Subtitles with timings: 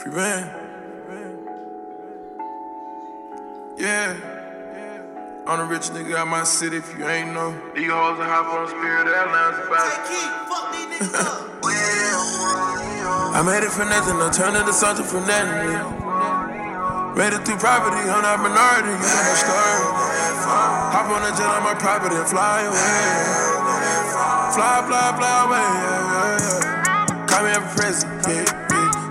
[0.00, 0.50] Free band.
[3.76, 4.16] Yeah.
[5.46, 7.52] I'm the rich nigga out my city if you ain't know.
[7.76, 10.00] These hoes and hop on Spirit Airlines about it.
[13.36, 15.68] I made it for nothing, I turned into something from nothing.
[15.68, 17.12] yeah.
[17.14, 19.84] Made it through property, I'm not minority, you know my story.
[20.96, 22.80] Hop on a jet on my property and fly away.
[24.56, 27.26] Fly, fly, fly away, yeah, yeah, yeah.
[27.28, 28.59] Call me every present, yeah, yeah.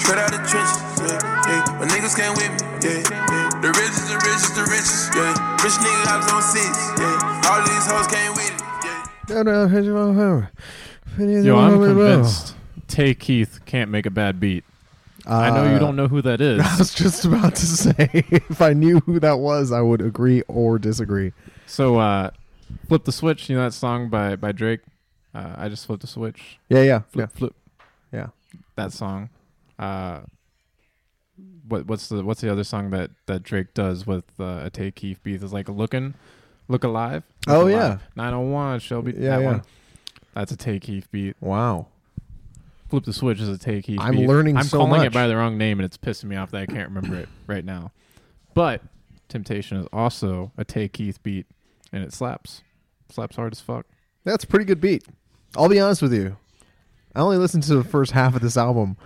[0.10, 1.78] Straight out the trenches, yeah, yeah.
[1.78, 3.62] My niggas came with me, yeah, yeah.
[3.62, 5.38] The richest, the richest, the richest, yeah.
[5.62, 6.66] Rich nigga hops on six,
[6.98, 7.46] yeah.
[7.46, 8.62] All these hoes came with it,
[11.30, 11.44] yeah.
[11.46, 12.56] Yo, I'm convinced
[12.88, 14.64] Tay Keith can't make a bad beat.
[15.28, 16.60] I know you Uh, don't know who that is.
[16.60, 17.94] I was just about to say,
[18.50, 21.34] if I knew who that was, I would agree or disagree.
[21.68, 22.32] So, uh,
[22.88, 23.48] flip the switch.
[23.48, 24.80] You know that song by by Drake.
[25.36, 26.58] Uh, I just flipped the switch.
[26.68, 27.54] Yeah, yeah, Flip, flip.
[28.12, 28.30] yeah.
[28.76, 29.30] That song.
[29.80, 30.22] Uh,
[31.68, 34.92] what what's the what's the other song that that Drake does with uh, a Tay
[34.92, 35.42] Keith beat?
[35.42, 36.14] Is like looking,
[36.68, 37.24] look alive.
[37.48, 37.72] Look Oh, Alive.
[37.72, 37.98] yeah.
[38.16, 39.14] nine oh one Shelby.
[39.14, 39.46] Yeah, that yeah.
[39.46, 39.62] one.
[40.34, 41.36] That's a Tay Keith beat.
[41.40, 41.88] Wow.
[42.90, 44.00] Flip the switch is a Tay Keith.
[44.02, 44.28] I'm beat.
[44.28, 45.08] learning I'm so calling much.
[45.08, 47.30] it by the wrong name, and it's pissing me off that I can't remember it
[47.48, 47.92] right now.
[48.56, 48.82] But
[49.30, 51.46] Temptation is also a Tay Keith beat,
[51.94, 52.64] and it slaps,
[53.10, 53.86] slaps hard as fuck.
[54.26, 55.06] That's a pretty good beat.
[55.56, 56.36] I'll be honest with you.
[57.16, 58.98] I only listened to the first half of this album.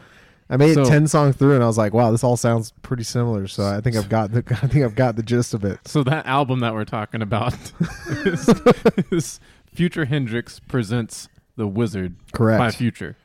[0.54, 2.74] I made So- it ten songs through, and I was like, "Wow, this all sounds
[2.84, 5.66] pretty similar." So I think I've got the I think I've got the gist of
[5.66, 5.80] it.
[5.88, 7.56] So that album that we're talking about
[8.26, 8.48] is,
[9.12, 9.40] is
[9.74, 12.60] Future Hendrix presents The Wizard Correct.
[12.60, 13.18] by Future.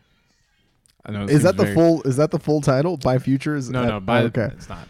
[1.04, 1.24] I know.
[1.24, 2.02] Is that the very- full?
[2.02, 2.96] Is that the full title?
[2.96, 3.54] By Future?
[3.56, 4.00] Is No, that- no.
[4.00, 4.48] By okay.
[4.52, 4.88] it's not.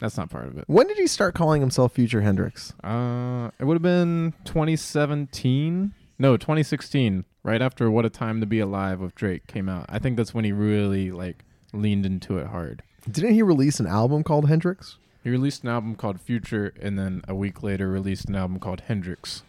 [0.00, 0.64] That's not part of it.
[0.66, 2.72] When did he start calling himself Future Hendrix?
[2.82, 5.92] Uh, it would have been 2017.
[6.18, 7.24] No, 2016.
[7.42, 9.86] Right after "What a Time to Be Alive" with Drake came out.
[9.88, 11.44] I think that's when he really like
[11.74, 12.82] leaned into it hard.
[13.10, 14.96] Didn't he release an album called Hendrix?
[15.22, 18.82] He released an album called Future, and then a week later released an album called
[18.82, 19.42] Hendrix.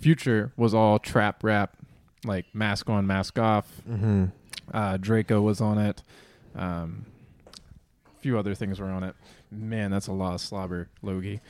[0.00, 1.76] Future was all trap rap,
[2.24, 3.82] like mask on, mask off.
[3.88, 4.26] Mm-hmm.
[4.72, 6.02] Uh, Draco was on it.
[6.56, 7.06] Um,
[7.46, 9.14] a few other things were on it.
[9.50, 11.40] Man, that's a lot of slobber, Logie.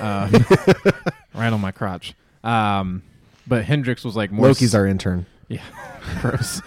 [0.00, 0.32] Um,
[1.34, 2.14] right on my crotch.
[2.42, 3.02] Um,
[3.46, 4.48] but Hendrix was like more.
[4.48, 5.26] Loki's our intern.
[5.52, 5.64] Yeah,
[6.22, 6.62] gross.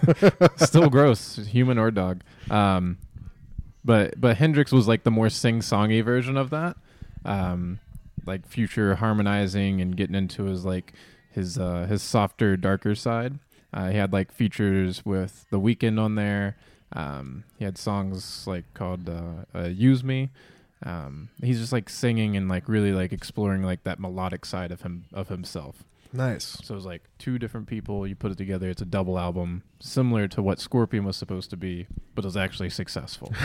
[0.56, 2.22] Still gross, human or dog.
[2.50, 2.98] Um,
[3.82, 6.76] but but Hendrix was like the more sing-songy version of that.
[7.24, 7.80] Um,
[8.26, 10.92] like Future harmonizing and getting into his like
[11.30, 13.38] his uh, his softer, darker side.
[13.72, 16.56] Uh, he had like features with The Weeknd on there.
[16.92, 20.30] Um, he had songs like called uh, uh, "Use Me."
[20.82, 24.82] Um, he's just like singing and like really like exploring like that melodic side of
[24.82, 25.84] him of himself.
[26.16, 26.58] Nice.
[26.64, 28.06] So it's like two different people.
[28.06, 28.68] You put it together.
[28.70, 32.36] It's a double album, similar to what Scorpion was supposed to be, but it was
[32.36, 33.32] actually successful.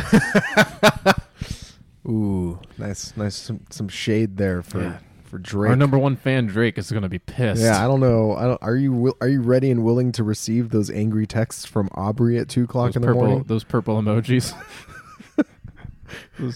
[2.08, 3.36] Ooh, nice, nice.
[3.36, 4.98] Some some shade there for Yeah.
[5.24, 5.70] for Drake.
[5.70, 7.62] Our number one fan, Drake, is gonna be pissed.
[7.62, 8.34] yeah, I don't know.
[8.36, 11.66] I don't, are you wi- are you ready and willing to receive those angry texts
[11.66, 13.44] from Aubrey at two o'clock those in the purple, morning?
[13.48, 14.54] those purple emojis.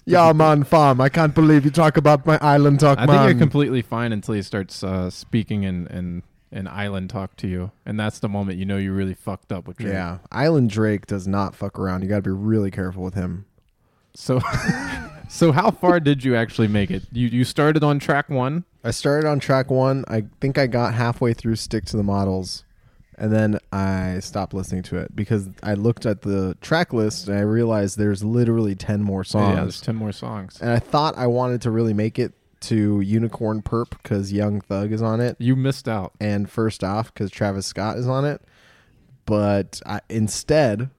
[0.05, 1.01] Yeah, man, farm.
[1.01, 3.15] I can't believe you talk about my island talk, I man.
[3.15, 7.47] think you're completely fine until he starts uh, speaking in, in in island talk to
[7.47, 9.93] you, and that's the moment you know you really fucked up with Drake.
[9.93, 12.01] yeah, Island Drake does not fuck around.
[12.01, 13.45] You got to be really careful with him.
[14.13, 14.39] So,
[15.29, 17.03] so how far did you actually make it?
[17.11, 18.63] You you started on track one.
[18.83, 20.05] I started on track one.
[20.07, 22.63] I think I got halfway through Stick to the Models,
[23.17, 27.37] and then I stopped listening to it because I looked at the track list and
[27.37, 29.55] I realized there's literally ten more songs.
[29.55, 30.59] Yeah, there's ten more songs.
[30.61, 34.91] and I thought I wanted to really make it to Unicorn Perp because Young Thug
[34.91, 36.13] is on it, You missed out.
[36.19, 38.41] and First Off because Travis Scott is on it.
[39.25, 40.89] But I, instead,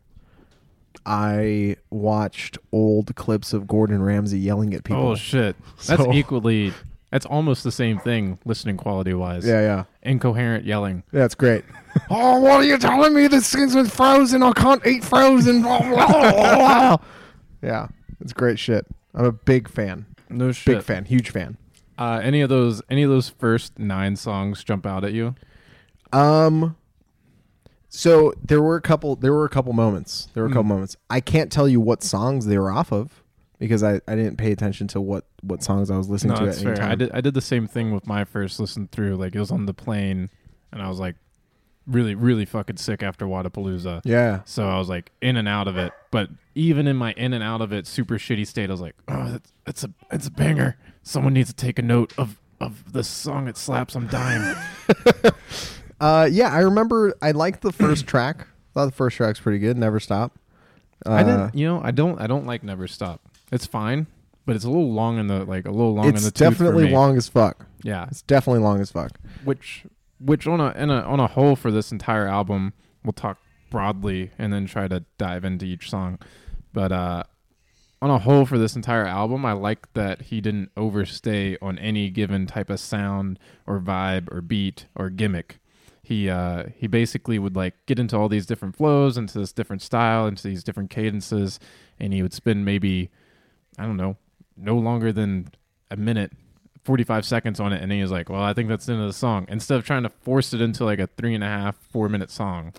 [1.05, 5.09] I watched old clips of Gordon Ramsay yelling at people.
[5.09, 5.57] Oh shit,
[5.87, 6.73] that's So- equally.
[7.13, 9.47] That's almost the same thing, listening quality wise.
[9.47, 9.85] yeah, yeah.
[10.07, 11.03] Incoherent yelling.
[11.13, 11.65] That's great.
[12.11, 13.27] oh, what are you telling me?
[13.29, 14.43] This thing's with frozen.
[14.43, 15.65] I can't eat frozen.
[17.63, 17.89] yeah,
[18.21, 18.87] it's great shit.
[19.15, 20.07] I'm a big fan.
[20.29, 20.77] No shit.
[20.77, 21.05] Big fan.
[21.05, 21.57] Huge fan.
[21.99, 22.83] Uh, any of those?
[22.91, 25.35] Any of those first nine songs jump out at you?
[26.13, 26.77] Um.
[27.89, 29.17] So there were a couple.
[29.17, 30.29] There were a couple moments.
[30.35, 30.69] There were a couple Mm.
[30.69, 30.97] moments.
[31.09, 33.23] I can't tell you what songs they were off of
[33.59, 36.47] because I, I didn't pay attention to what what songs I was listening No, to
[36.47, 36.83] that's at any fair.
[36.83, 36.93] time.
[36.93, 37.11] I did.
[37.13, 39.17] I did the same thing with my first listen through.
[39.17, 40.31] Like it was on the plane,
[40.73, 41.17] and I was like,
[41.87, 44.03] really, really fucking sick after Wodapalooza.
[44.05, 44.41] Yeah.
[44.45, 45.93] So I was like in and out of it.
[46.11, 48.95] But even in my in and out of it, super shitty state, I was like,
[49.09, 50.77] oh, that's, it's a it's a banger.
[51.03, 53.49] Someone needs to take a note of of the song.
[53.49, 53.95] It slaps.
[53.95, 54.55] I'm dying.
[55.99, 58.41] Uh, yeah, I remember I liked the first track.
[58.43, 58.45] I
[58.75, 59.79] thought the first track's pretty good.
[59.79, 60.39] Never stop.
[61.07, 61.55] I Uh, didn't.
[61.55, 62.21] You know, I don't.
[62.21, 63.23] I don't like Never Stop.
[63.53, 64.07] It's fine,
[64.45, 66.57] but it's a little long in the like a little long in it's the tooth
[66.57, 66.93] for definitely me.
[66.93, 67.67] long as fuck.
[67.83, 69.13] Yeah, It's definitely long as fuck.
[69.45, 69.85] which
[70.19, 72.73] which on a, in a on a whole for this entire album,
[73.05, 73.39] we'll talk
[73.71, 76.19] broadly and then try to dive into each song.
[76.73, 77.23] But uh,
[78.03, 82.11] on a whole for this entire album, I like that he didn't overstay on any
[82.11, 85.59] given type of sound or vibe or beat or gimmick.
[86.03, 89.83] He uh, he basically would like get into all these different flows, into this different
[89.83, 91.59] style, into these different cadences,
[92.01, 93.11] and he would spend maybe
[93.79, 94.17] I don't know,
[94.57, 95.51] no longer than
[95.91, 96.33] a minute
[96.85, 99.09] 45 seconds on it and he was like well i think that's the end of
[99.09, 101.77] the song instead of trying to force it into like a three and a half
[101.77, 102.73] four minute song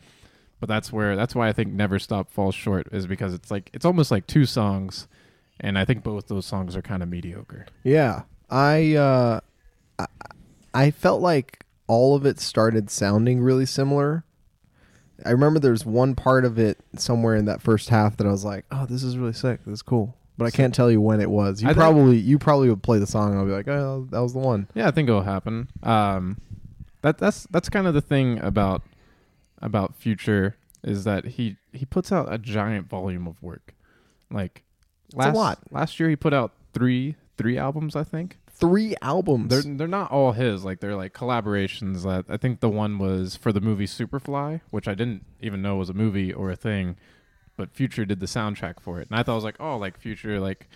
[0.62, 3.70] but that's where that's why i think never stop falls short is because it's like
[3.74, 5.10] it's almost like two songs
[5.60, 9.40] and i think both those songs are kind of mediocre Yeah, I uh,
[10.00, 10.06] I,
[10.74, 14.24] I felt like all of it started sounding really similar.
[15.26, 18.46] I remember there's one part of it somewhere in that first half that I was
[18.46, 19.66] like, "Oh, this is really sick.
[19.66, 21.62] This is cool." But I can't tell you when it was.
[21.62, 24.08] You I think- probably you probably would play the song and I'll be like, "Oh,
[24.12, 26.38] that was the one." yeah i think it'll happen um
[27.02, 28.84] that that's that's kind of the thing about
[29.62, 33.74] about future is that he he puts out a giant volume of work
[34.32, 34.64] like
[35.14, 35.60] a last lot.
[35.72, 39.50] last year he put out three three albums i think Three albums.
[39.50, 40.66] They're they're not all his.
[40.66, 42.02] Like they're like collaborations.
[42.02, 45.76] That I think the one was for the movie Superfly, which I didn't even know
[45.76, 46.96] was a movie or a thing,
[47.58, 50.00] but Future did the soundtrack for it, and I thought it was like, oh, like
[50.00, 50.68] Future like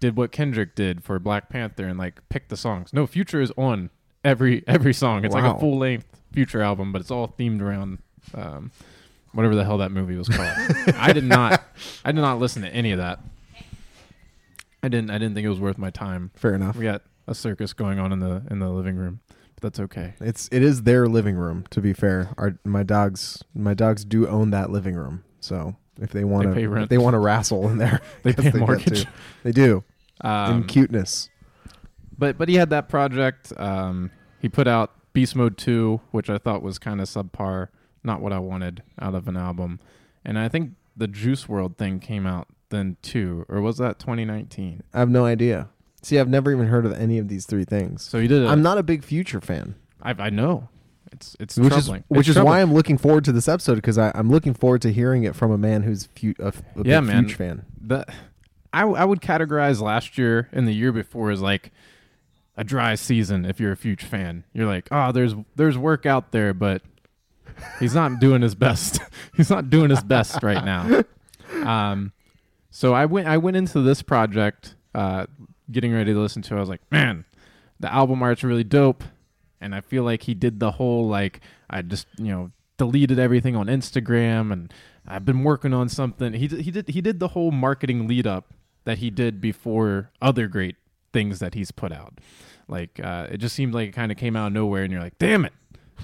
[0.00, 2.92] did what Kendrick did for Black Panther and like picked the songs.
[2.92, 3.90] No, Future is on
[4.24, 5.24] every every song.
[5.24, 5.56] It's like Wow.
[5.56, 7.98] a full length Future album, but it's all themed around
[8.34, 8.70] um,
[9.32, 10.48] whatever the hell that movie was called.
[10.96, 11.62] I did not
[12.04, 13.18] I did not listen to any of that.
[14.82, 16.30] I didn't I didn't think it was worth my time.
[16.36, 16.76] Fair enough.
[16.76, 19.20] We got a circus going on in the in the living room,
[19.56, 20.14] but that's okay.
[20.20, 21.64] It's it is their living room.
[21.70, 25.24] To be fair, our my dogs my dogs do own that living room.
[25.40, 26.84] So if they want pay to rent.
[26.84, 29.02] if they want to wrestle in there, They guess pay a mortgage.
[29.02, 29.08] to.
[29.42, 29.84] They do
[30.22, 31.30] in Um, cuteness.
[32.18, 33.52] but but he had that project.
[33.56, 34.10] Um,
[34.40, 37.68] he put out Beast Mode Two, which I thought was kind of subpar,
[38.04, 39.80] not what I wanted out of an album.
[40.24, 44.82] And I think the Juice WRLD thing came out then too, or was that 2019?
[44.92, 45.68] I have no idea.
[46.02, 48.02] See, I've never even heard of any of these three things.
[48.02, 48.44] So he did.
[48.46, 50.68] i I'm not a big Future fan, I, I know.
[51.12, 52.00] It's it's which troubling.
[52.00, 52.60] is which It's is why.
[52.60, 55.58] I'm looking forward to this episode because I'm looking forward to hearing it from a
[55.58, 57.24] man who's fu- a, a Yeah, man.
[57.24, 57.64] Future fan.
[57.80, 58.06] the
[58.72, 61.72] I, I would categorize last year and the year before as like
[62.56, 64.44] a dry season if you're a huge fan.
[64.52, 66.82] You're like, oh, there's there's work out there, but
[67.80, 69.00] he's not doing his best.
[69.36, 71.02] he's not doing his best right now.
[71.64, 72.12] Um,
[72.70, 75.24] so I went I went into this project uh,
[75.72, 76.54] getting ready to listen to.
[76.54, 76.56] it.
[76.58, 77.24] I was like, man,
[77.80, 79.02] the album art's really dope,
[79.60, 83.56] and I feel like he did the whole like I just you know deleted everything
[83.56, 84.72] on Instagram and
[85.06, 86.34] I've been working on something.
[86.34, 88.52] He did, he did he did the whole marketing lead up
[88.84, 90.76] that he did before other great
[91.12, 92.20] things that he's put out.
[92.68, 95.02] Like uh, it just seemed like it kind of came out of nowhere, and you're
[95.02, 95.54] like, damn it,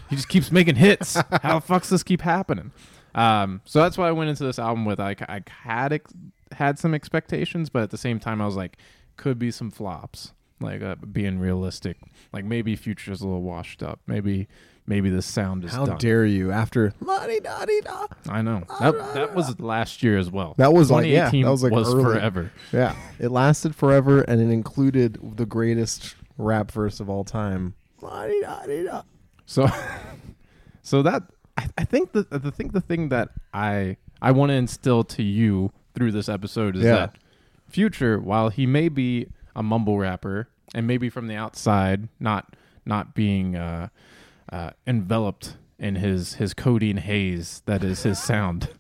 [0.09, 1.15] he just keeps making hits.
[1.43, 2.73] How the fuck's this keep happening?
[3.15, 6.13] Um, so that's why I went into this album with I, I had ex-
[6.53, 8.79] had some expectations, but at the same time I was like,
[9.17, 10.33] could be some flops.
[10.61, 11.97] Like uh, being realistic,
[12.33, 14.01] like maybe Future's a little washed up.
[14.07, 14.47] Maybe
[14.87, 15.99] maybe the sound is How done.
[15.99, 16.53] dare you?
[16.53, 18.07] After la-di-da-di-da.
[18.29, 20.55] I know that that was last year as well.
[20.59, 22.03] That was like- yeah, that was like early.
[22.05, 22.53] forever.
[22.73, 27.75] Yeah, it lasted forever, and it included the greatest rap verse of all time.
[28.01, 29.03] La-di-da-di-da.
[29.47, 29.67] So,
[30.83, 31.23] so that
[31.59, 35.23] I, I think the the thing the thing that I I want to instill to
[35.23, 36.93] you through this episode is Yeah.
[36.95, 37.19] that
[37.69, 42.55] Future, while he may be a mumble rapper and maybe from the outside not
[42.87, 43.89] not being uh,
[44.53, 48.71] uh, enveloped in his his codeine haze that is his sound,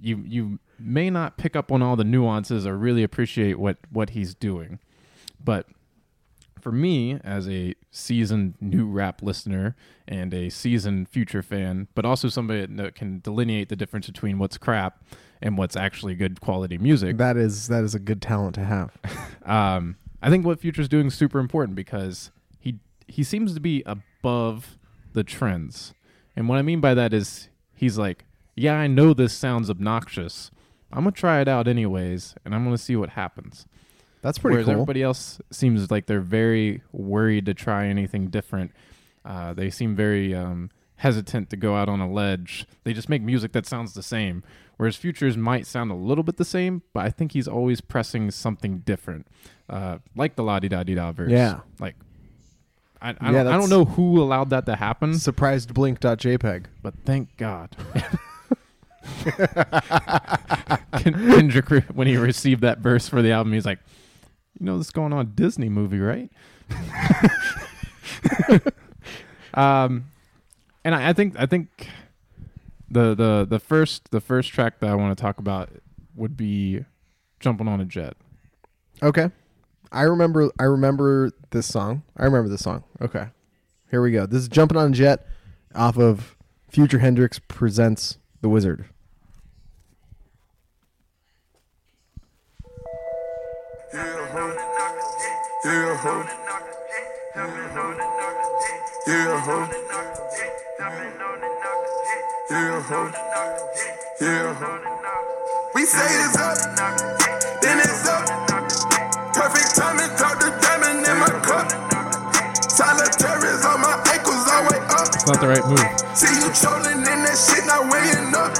[0.00, 4.10] you you may not pick up on all the nuances or really appreciate what what
[4.10, 4.78] he's doing,
[5.42, 5.66] but
[6.60, 9.74] for me as a seasoned new rap listener
[10.06, 14.56] and a seasoned future fan but also somebody that can delineate the difference between what's
[14.56, 15.02] crap
[15.42, 18.96] and what's actually good quality music That is that is a good talent to have.
[19.44, 22.30] um, i think what future's doing is super important because
[22.60, 24.78] he he seems to be above
[25.12, 25.94] the trends
[26.36, 30.50] and what i mean by that is he's like yeah i know this sounds obnoxious
[30.92, 33.66] i'm gonna try it out anyways and i'm gonna see what happens
[34.22, 34.72] That's pretty Whereas cool.
[34.74, 38.70] everybody else seems like they're very worried to try anything different.
[39.24, 42.64] Uh, they seem very um, hesitant to go out on a ledge.
[42.84, 44.44] They just make music that sounds the same.
[44.76, 48.30] Whereas Futures might sound a little bit the same, but I think he's always pressing
[48.30, 49.26] something different,
[49.68, 51.30] uh, like the la di da di da verse.
[51.30, 51.60] Yeah.
[51.78, 51.94] like
[53.00, 56.66] I, I, Yeah, don't, I don't know who allowed that to happen, Surprised blink.jpg.
[56.82, 57.76] but thank God.
[60.98, 63.80] Kendrick when he received that verse for the album, he's like,
[64.58, 66.30] "You know, this is going on Disney movie, right?"
[69.54, 70.04] um,
[70.84, 71.88] and I, I think I think
[72.92, 75.70] the the the first the first track that I want to talk about
[76.14, 76.84] would be
[77.40, 78.14] "Jumping on a Jet."
[79.02, 79.30] Okay.
[79.90, 82.02] I remember I remember this song.
[82.16, 82.84] I remember this song.
[83.00, 83.28] Okay.
[83.90, 84.26] Here we go.
[84.26, 85.26] This is Jumping on a Jet
[85.74, 86.36] off of
[86.68, 88.86] Future Hendrix presents The Wizard.
[93.92, 94.54] Yeah, huh?
[95.64, 96.42] Yeah, huh?
[99.06, 99.81] Yeah, huh?
[102.52, 102.84] Yeah.
[104.20, 104.52] Yeah.
[105.74, 106.52] We say it's up,
[107.62, 108.28] then it's up.
[109.32, 111.72] Perfect timing, drop the diamond in my cup.
[112.68, 115.08] Solitaires on my ankles, all way up.
[115.16, 115.80] It's not the right move.
[116.12, 118.52] See you trolling in that shit, not weighing up.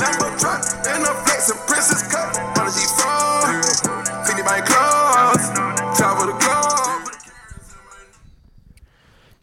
[0.00, 2.32] Lambo truck and a flex and Princess cup.
[2.56, 3.84] On the G4,
[4.24, 5.44] Fendi my clothes,
[5.98, 7.04] travel the globe.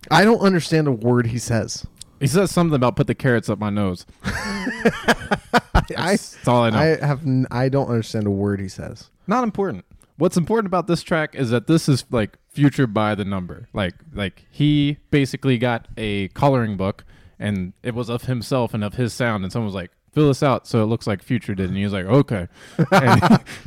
[0.09, 1.85] I don't understand a word he says.
[2.19, 4.05] He says something about put the carrots up my nose.
[5.97, 6.77] I That's all I know.
[6.77, 9.09] I have n- I don't understand a word he says.
[9.27, 9.85] Not important.
[10.17, 13.67] What's important about this track is that this is like future by the number.
[13.73, 17.03] Like like he basically got a coloring book
[17.37, 20.41] and it was of himself and of his sound and someone was like, fill this
[20.41, 22.47] out so it looks like future did and he was like, Okay.
[22.91, 23.21] and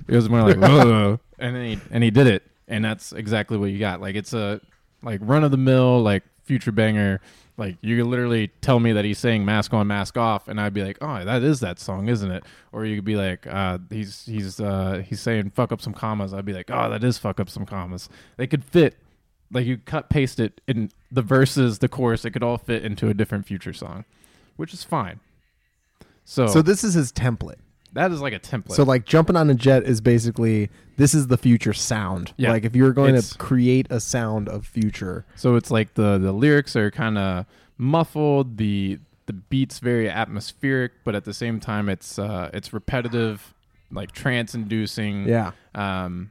[0.08, 1.20] it was more like Whoa.
[1.38, 2.44] and then he and he did it.
[2.66, 4.00] And that's exactly what you got.
[4.00, 4.60] Like it's a
[5.02, 7.20] like run of the mill, like future banger.
[7.58, 10.72] Like you could literally tell me that he's saying mask on, mask off, and I'd
[10.72, 13.78] be like, "Oh, that is that song, isn't it?" Or you could be like, uh,
[13.90, 17.18] "He's he's uh, he's saying fuck up some commas." I'd be like, "Oh, that is
[17.18, 18.96] fuck up some commas." They could fit,
[19.50, 22.24] like you cut paste it in the verses, the chorus.
[22.24, 24.04] It could all fit into a different future song,
[24.54, 25.18] which is fine.
[26.24, 27.56] So, So this is his template.
[27.92, 28.72] That is like a template.
[28.72, 32.32] So like jumping on a jet is basically this is the future sound.
[32.36, 32.50] Yeah.
[32.52, 35.24] Like if you're going It's- to create a sound of future.
[35.36, 37.46] So it's like the the lyrics are kind of
[37.78, 38.56] muffled.
[38.58, 43.54] The the beats very atmospheric, but at the same time, it's uh, it's repetitive,
[43.90, 45.28] like trance inducing.
[45.28, 45.52] Yeah.
[45.74, 46.30] Um,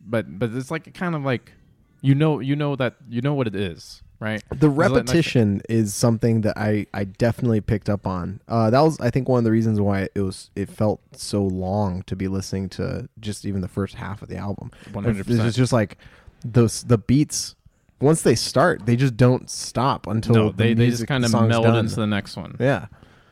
[0.00, 1.52] but but it's like kind of like
[2.00, 4.42] you know you know that you know what it is, right?
[4.50, 8.40] The It's like- like- repetition is something that I, I definitely picked up on.
[8.48, 11.42] Uh, that was I think one of the reasons why it was it felt so
[11.44, 14.70] long to be listening to just even the first half of the album.
[14.92, 15.46] 100%.
[15.46, 15.98] It's just like
[16.44, 17.54] those the beats
[18.00, 21.32] once they start they just don't stop until no, the they they just kind of
[21.32, 21.76] meld done.
[21.76, 22.56] into the next one.
[22.58, 22.86] yeah.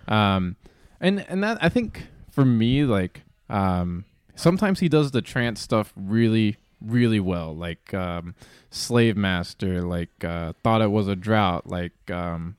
[0.07, 0.55] um
[1.01, 4.05] and and that i think for me like um
[4.37, 8.35] sometimes he does the trance stuff really really well like um
[8.71, 12.57] slave master like uh thought it was a drought like um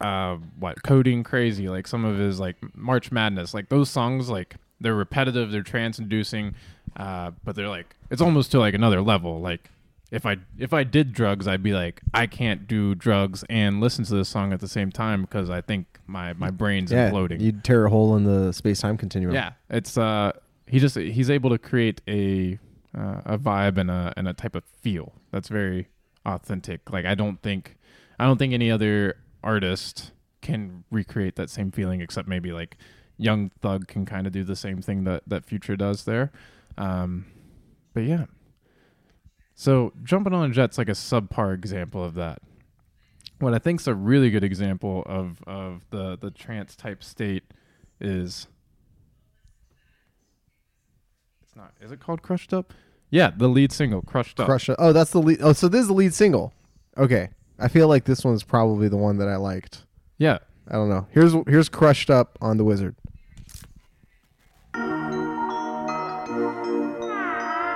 [0.00, 4.56] uh what Codeine Crazy like some of his like march madness like those songs like
[4.80, 6.54] they're repetitive they're trance inducing
[6.96, 9.70] uh but they're like it's almost to like another level like
[10.12, 14.04] if I if I did drugs, I'd be like, I can't do drugs and listen
[14.04, 17.10] to this song at the same time because I think my my brain's Yeah.
[17.10, 17.40] imploding.
[17.40, 19.34] You'd tear a hole in the space time continuum.
[19.34, 20.30] yeah, it's uh
[20.66, 22.58] he just he's able to create a
[22.96, 25.88] uh, a vibe and a and a type of feel that's very
[26.24, 26.90] authentic.
[26.90, 27.76] Like I don't think
[28.18, 32.76] I don't think any other artist can recreate that same feeling except maybe like
[33.18, 36.32] Young Thug can kind of do the same thing that that Future does there.
[36.76, 37.26] Um,
[37.94, 38.26] but yeah.
[39.54, 42.42] So jumping on a jet's like a subpar example of that.
[43.38, 47.44] What I think's a really good example of of the the trance type state
[48.00, 48.48] is
[51.56, 52.74] it's not is it called Crushed Up?
[53.10, 54.46] Yeah, the lead single Crushed Up.
[54.46, 54.68] Crush.
[54.78, 55.38] Oh, that's the lead.
[55.40, 56.52] Oh, so this is the lead single.
[56.98, 59.84] Okay, I feel like this one's probably the one that I liked.
[60.18, 60.38] Yeah.
[60.68, 61.06] I don't know.
[61.12, 62.96] Here's here's crushed up on the wizard.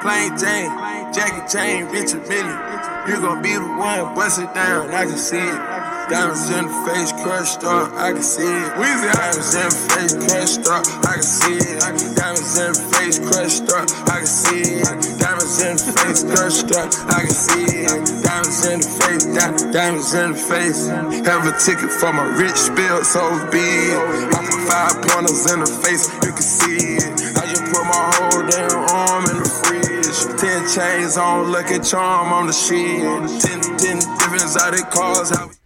[0.03, 0.71] Plain Jane,
[1.13, 2.71] Jackie Chain, Richard Mille.
[3.09, 5.80] You gon' be the one, bust it down, I can see it.
[6.11, 8.75] Diamonds in the face, crushed up, I can see it.
[8.75, 11.79] Weezy diamonds in the face, crushed up, I can see it.
[12.19, 14.91] Diamonds in the face, crushed up, I can see it.
[15.23, 18.27] Diamonds in the face, crushed up, I can see it.
[18.27, 20.91] Diamonds in the face, di- diamonds in the face.
[21.31, 23.95] Have a ticket for my rich bill, so big.
[24.35, 27.39] I put five pointers in the face, you can see it.
[27.39, 30.11] I just put my whole damn arm in the fridge.
[30.43, 32.99] Ten chains on, lucky charm on the shit.
[33.47, 35.60] Ten, ten different exotic cars.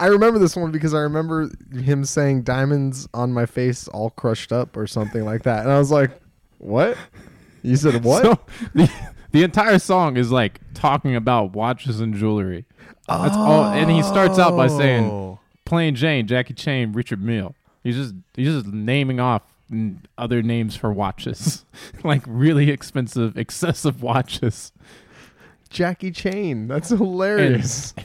[0.00, 4.50] I remember this one because I remember him saying diamonds on my face all crushed
[4.52, 5.62] up or something like that.
[5.62, 6.10] And I was like,
[6.58, 6.96] "What?"
[7.62, 8.22] You said what?
[8.24, 8.38] So
[8.74, 8.90] the
[9.32, 12.64] the entire song is like talking about watches and jewelry.
[13.08, 15.38] That's all and he starts out by saying Oh.
[15.64, 17.54] Plain Jane, Jackie Chain, Richard Mille.
[17.84, 21.64] He's just he's just naming off n- other names for watches,
[22.04, 24.72] like really expensive, excessive watches.
[25.68, 26.66] Jackie Chain.
[26.68, 27.94] That's hilarious.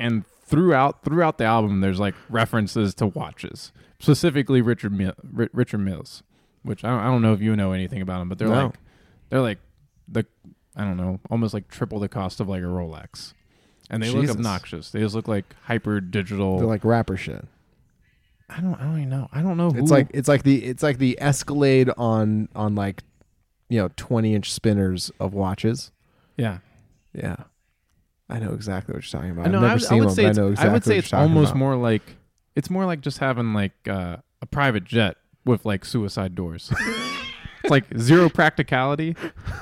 [0.00, 5.78] And throughout throughout the album, there's like references to watches, specifically Richard Mil- Ri- Richard
[5.78, 6.22] Mills,
[6.62, 8.66] which I don't, I don't know if you know anything about him, but they're No.
[8.66, 8.74] like
[9.30, 9.58] they're like
[10.08, 10.26] the
[10.76, 13.34] I don't know, almost like triple the cost of like a Rolex.
[13.90, 14.28] And they Jesus.
[14.28, 14.90] look obnoxious.
[14.90, 16.58] They just look like hyper digital.
[16.58, 17.44] They're like rapper shit.
[18.50, 19.28] I don't I don't even know.
[19.32, 22.74] I don't know who It's like it's like the it's like the Escalade on on
[22.74, 23.02] like
[23.68, 25.90] you know twenty inch spinners of watches.
[26.36, 26.58] Yeah.
[27.14, 27.36] Yeah,
[28.30, 29.46] I know exactly what you're talking about.
[29.46, 29.58] I know.
[29.58, 30.90] I've never I, would- I would say but it's, I know exactly I would say
[30.90, 31.58] what it's you're talking almost about.
[31.58, 32.02] more like
[32.56, 36.72] it's more like just having like uh, a private jet with like suicide doors.
[37.62, 39.16] it's like zero practicality,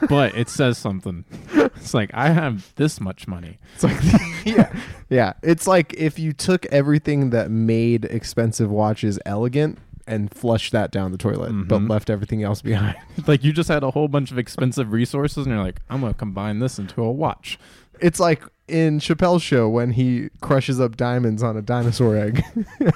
[0.08, 1.25] but it says something.
[1.54, 3.58] It's like I have this much money.
[3.75, 3.96] It's like
[4.44, 4.73] yeah,
[5.08, 5.32] yeah.
[5.42, 11.11] It's like if you took everything that made expensive watches elegant and flushed that down
[11.12, 11.90] the toilet, but Mhm.
[11.90, 12.96] left everything else behind.
[13.26, 16.14] Like you just had a whole bunch of expensive resources, and you're like, I'm gonna
[16.14, 17.58] combine this into a watch.
[18.00, 22.44] It's like in Chappelle's show when he crushes up diamonds on a dinosaur egg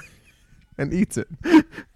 [0.77, 1.27] and eats it.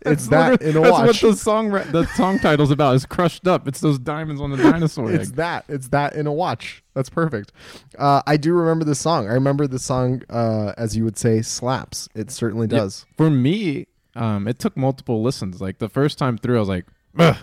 [0.01, 1.05] It's that in a that's watch.
[1.08, 2.96] That's what the song ra- the song title's about.
[2.96, 3.67] Is crushed up.
[3.67, 5.36] It's those diamonds on the dinosaur it's egg.
[5.38, 5.65] that.
[5.67, 6.84] It's that in a watch.
[6.94, 7.51] That's perfect.
[7.98, 9.27] Uh, I do remember this song.
[9.27, 12.08] I remember the song, uh, as you would say, slaps.
[12.15, 12.79] It certainly Yeah.
[12.79, 13.05] does.
[13.17, 15.60] For me, um, it took multiple listens.
[15.62, 16.86] Like the first time through, I was like,
[17.17, 17.36] Ugh,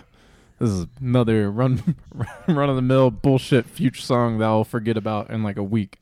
[0.59, 1.95] "This is another run,
[2.47, 5.99] run of the mill bullshit future song that I'll forget about in like a week."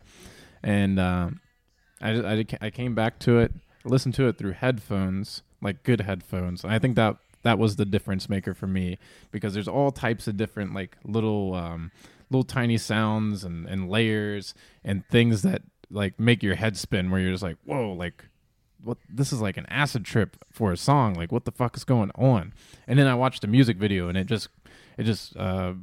[0.64, 1.42] And um,
[2.02, 2.26] I, just,
[2.62, 3.54] I I came back to it,
[3.84, 6.64] listened to it through headphones, like good headphones.
[6.64, 8.98] And I think that that was the difference maker for me
[9.32, 11.92] because there's all types of different like little um,
[12.30, 14.54] little tiny sounds and, and layers
[14.84, 18.26] and things that like make your head spin where you're just like, "Whoa!" Like
[18.84, 21.84] what this is like an acid trip for a song like what the fuck is
[21.84, 22.54] going on
[22.88, 24.50] and then i watched a music video and it just
[24.98, 25.74] it just uh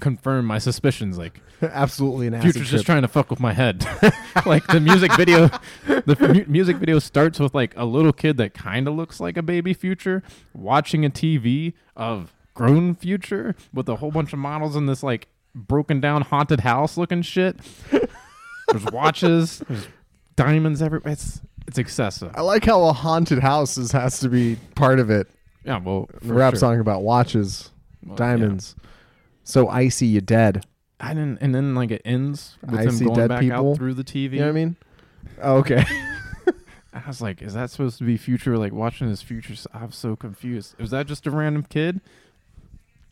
[0.00, 2.78] confirmed my suspicions like Absolutely an acid future's trip.
[2.78, 3.84] just trying to fuck with my head
[4.46, 5.48] like the music video
[5.86, 9.36] the mu- music video starts with like a little kid that kind of looks like
[9.36, 10.22] a baby future
[10.54, 15.26] watching a tv of grown future with a whole bunch of models in this like
[15.54, 17.56] broken down haunted house looking shit
[18.68, 19.88] there's watches there's
[20.36, 24.56] diamonds everywhere it's it's excessive I like how a haunted house is, has to be
[24.74, 25.26] part of it.
[25.66, 26.60] Yeah, well, rap sure.
[26.60, 27.70] song about watches,
[28.06, 28.74] Well, diamonds.
[29.48, 30.66] So icy, you dead.
[31.00, 33.70] I didn't, and then like it ends with I him see going dead back people.
[33.70, 34.32] out through the TV.
[34.32, 34.76] You know what I mean?
[35.40, 35.84] Oh, okay.
[36.92, 38.58] I was like, is that supposed to be future?
[38.58, 39.54] Like watching his future?
[39.54, 40.78] s- I'm so confused.
[40.78, 42.02] Was that just a random kid?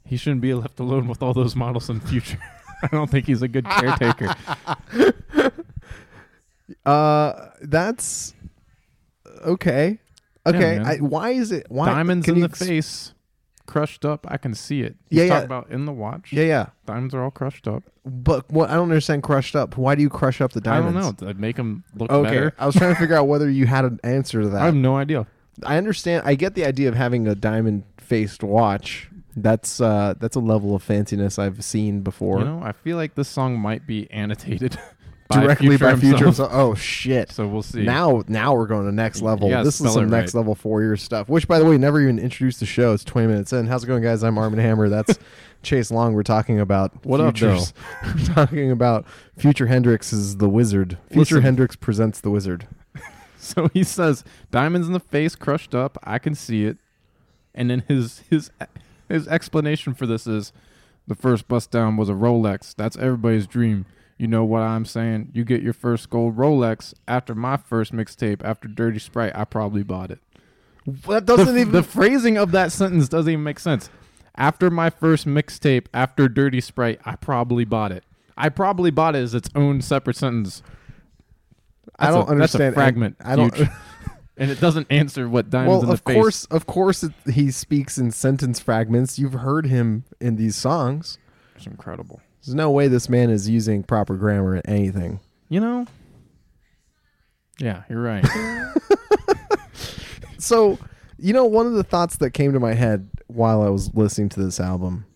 [0.04, 2.38] He shouldn't be left alone with all those models in future.
[2.82, 4.34] I don't think he's a good caretaker.
[6.84, 8.34] Uh, that's
[9.44, 9.98] okay.
[10.44, 10.58] Okay.
[10.78, 10.86] man.
[10.86, 11.66] I, why is it?
[11.68, 13.14] Why Diamonds can in you the ex- face,
[13.66, 14.26] crushed up.
[14.30, 14.96] I can see it.
[15.10, 15.28] He's Yeah, yeah.
[15.30, 16.32] talking about in the watch.
[16.32, 16.66] Yeah, yeah.
[16.86, 17.82] Diamonds are all crushed up.
[18.04, 19.22] But what I don't understand.
[19.22, 19.76] Crushed up.
[19.76, 20.96] Why do you crush up the diamonds?
[20.96, 21.32] I don't know.
[21.32, 22.54] To make him look Okay, better.
[22.58, 24.62] I was trying to figure out whether you had an answer to that.
[24.62, 25.26] I have no idea.
[25.64, 26.22] I understand.
[26.26, 29.08] I get the idea of having a diamond faced watch.
[29.38, 32.38] That's uh, that's a level of fanciness I've seen before.
[32.38, 34.78] You know, I feel like this song might be annotated
[35.28, 36.24] by Directly Future by Future.
[36.24, 36.50] himself.
[36.50, 36.50] himself.
[36.52, 37.30] Oh shit!
[37.32, 37.82] So we'll see.
[37.82, 39.48] Now, now we're going to next level.
[39.48, 40.40] This is some it next right.
[40.40, 41.28] level four year stuff.
[41.28, 42.92] Which, by the way, never even introduced the show.
[42.92, 43.66] It's twenty minutes in.
[43.66, 44.22] How's it going, guys?
[44.22, 44.88] I'm Armin Hammer.
[44.88, 45.18] That's
[45.62, 46.14] Chase Long.
[46.14, 47.72] We're talking about What up, futures.
[48.04, 50.98] we're talking about Future Hendrix is the wizard.
[51.08, 51.42] Future Listen.
[51.42, 52.66] Hendrix presents the wizard.
[53.38, 55.98] So he says, "Diamonds in the face, crushed up.
[56.02, 56.78] I can see it."
[57.54, 58.50] And then his his
[59.08, 60.52] his explanation for this is,
[61.06, 62.74] the first bust down was a Rolex.
[62.74, 63.86] That's everybody's dream.
[64.18, 65.30] You know what I'm saying?
[65.34, 68.42] You get your first gold Rolex after my first mixtape.
[68.42, 70.20] After Dirty Sprite, I probably bought it.
[71.08, 71.72] That doesn't even.
[71.72, 73.90] the phrasing of that sentence doesn't even make sense.
[74.36, 78.04] After my first mixtape, after Dirty Sprite, I probably bought it.
[78.36, 80.62] I probably bought it as its own separate sentence.
[81.98, 82.62] I don't a, understand.
[82.62, 83.16] That's a fragment.
[83.20, 83.60] I, I don't.
[84.38, 87.50] And it doesn't answer what diamonds well, in the of course, of course, it, he
[87.50, 89.18] speaks in sentence fragments.
[89.18, 91.16] You've heard him in these songs.
[91.54, 92.20] It's incredible.
[92.46, 95.20] There's no way this man is using proper grammar in anything.
[95.48, 95.86] You know.
[97.58, 98.24] Yeah, you're right.
[100.46, 100.78] So,
[101.18, 104.28] you know, one of the thoughts that came to my head while I was listening
[104.30, 105.06] to this album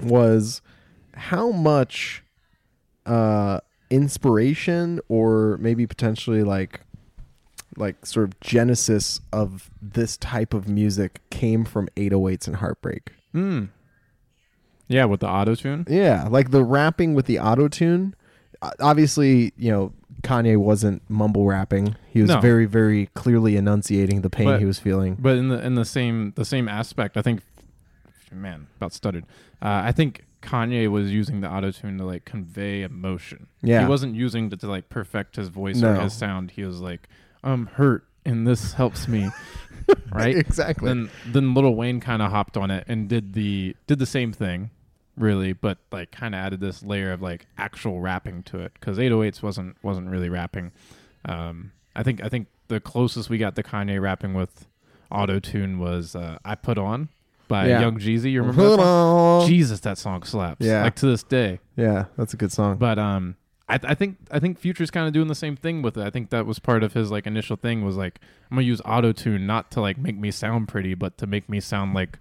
[0.00, 0.62] was
[1.12, 2.22] how much
[3.04, 6.80] uh, inspiration or maybe potentially like
[7.76, 13.12] like sort of genesis of this type of music came from 808s and heartbreak.
[13.32, 13.66] Hmm.
[14.88, 15.84] Yeah, with the auto tune.
[15.88, 18.14] Yeah, like the rapping with the auto tune.
[18.80, 21.94] Obviously, you know, Kanye wasn't mumble rapping.
[22.08, 22.40] He was No.
[22.40, 25.16] very, very clearly enunciating the pain But- he was feeling.
[25.20, 27.42] But in the in the same the same aspect, I think,
[28.32, 29.24] man, about stuttered.
[29.62, 33.48] Uh, I think Kanye was using the auto tune to like convey emotion.
[33.62, 33.82] Yeah.
[33.82, 36.00] he wasn't using it to like perfect his voice or No.
[36.00, 36.52] his sound.
[36.52, 37.08] He was like,
[37.44, 39.30] "I'm hurt, and this helps me."
[40.12, 40.36] right?
[40.36, 40.88] exactly.
[40.88, 44.32] Then then Lil Wayne kind of hopped on it and did the did the same
[44.32, 44.70] thing,
[45.16, 48.98] really, but like kind of added this layer of like actual rapping to it because
[48.98, 50.72] 808s wasn't wasn't really rapping.
[51.24, 54.66] Um, I think I think the closest we got to Kanye rapping with
[55.10, 57.08] auto tune was uh, "I Put On"
[57.48, 57.80] by Yeah.
[57.80, 58.32] Young Jeezy.
[58.32, 59.44] You remember that?
[59.48, 60.64] Jesus, that song slaps.
[60.66, 60.82] Yeah.
[60.82, 61.60] like to this day.
[61.76, 62.76] yeah, that's a good song.
[62.76, 63.36] But um,
[63.68, 66.02] I, I think I think Future's kind of doing the same thing with it.
[66.04, 68.80] I think that was part of his like initial thing was like I'm gonna use
[68.84, 72.18] auto tune not to like make me sound pretty, but to make me sound like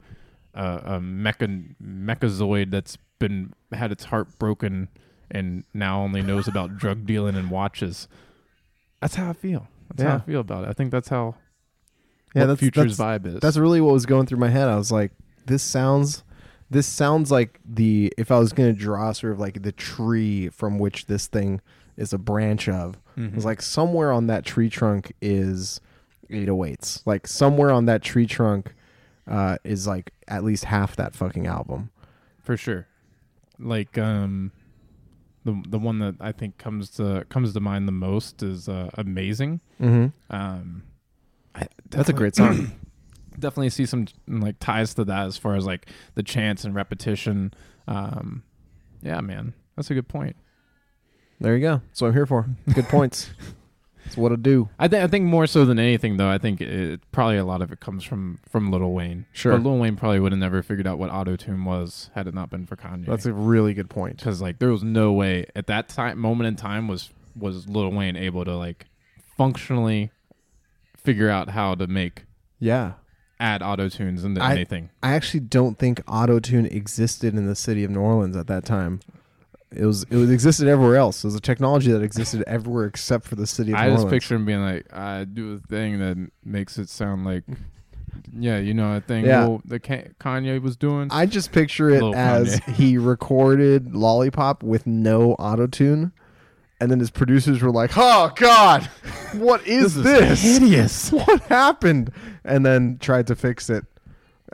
[0.55, 4.87] a, a mecha mechazoid that's been had its heart broken
[5.31, 8.07] and now only knows about drug dealing and watches.
[9.01, 9.67] That's how I feel.
[9.89, 10.69] That's how I feel about it.
[10.69, 11.35] I think that's how
[12.33, 13.39] yeah, that's Future's that's, vibe is.
[13.39, 14.67] that's really what was going through my head.
[14.67, 15.11] I was like,
[15.45, 16.23] this sounds,
[16.69, 20.49] this sounds like the if I was going to draw sort of like the tree
[20.49, 21.61] from which this thing
[21.97, 22.97] is a branch of.
[23.15, 23.35] It Mhm.
[23.35, 25.79] was like somewhere on that tree trunk is
[26.29, 27.01] 808s.
[27.05, 28.73] Like somewhere on that tree trunk
[29.27, 31.89] uh, is like at least half that fucking album.
[32.41, 32.87] for sure.
[33.57, 34.51] Like um,
[35.45, 38.89] the the one that I think comes to comes to mind the most is uh,
[38.95, 40.35] "Amazing." Mm-hmm.
[40.35, 40.83] Um,
[41.53, 42.71] I That's a great song.
[43.39, 47.53] definitely see some like ties to that as far as like the chants and repetition.
[47.87, 48.43] Um,
[49.01, 50.35] yeah, man, that's a good point.
[51.39, 51.81] there you go.
[51.87, 52.47] That's what I'm here for.
[52.73, 53.29] Good points.
[54.05, 54.69] That's what I do.
[54.79, 57.61] I think I think more so than anything though, I think it probably a lot
[57.61, 59.25] of it comes from from Lil Wayne.
[59.33, 59.51] Sure.
[59.57, 62.33] but Lil Wayne probably would have never figured out what auto tune was had it
[62.33, 63.05] not been for Kanye.
[63.07, 64.17] That's a really good point.
[64.17, 67.91] because like there was no way at that time moment in time was was Lil
[67.91, 68.85] Wayne able to like
[69.37, 70.11] functionally
[70.97, 72.23] figure out how to make
[72.59, 72.93] Yeah.
[73.39, 74.89] add auto tunes into I- anything.
[75.03, 78.65] I actually don't think auto tune existed in the city of New Orleans at that
[78.65, 79.01] time.
[79.71, 81.23] It was it was existed everywhere else.
[81.23, 84.03] It was a technology that existed everywhere except for the city of I New just
[84.05, 84.13] Orleans.
[84.13, 87.43] picture him being like, I do a thing that makes it sound like,
[88.37, 89.45] yeah, you know, a thing Yeah.
[89.45, 91.09] Lil- that Ka- Kanye was doing.
[91.11, 96.13] I just picture it as he recorded Lollipop with no auto tune,
[96.79, 98.83] and then his producers were like, "Oh God,
[99.33, 100.41] what is this?
[100.41, 101.11] hideous.
[101.11, 102.11] What happened?"
[102.45, 103.83] And then tried to fix it,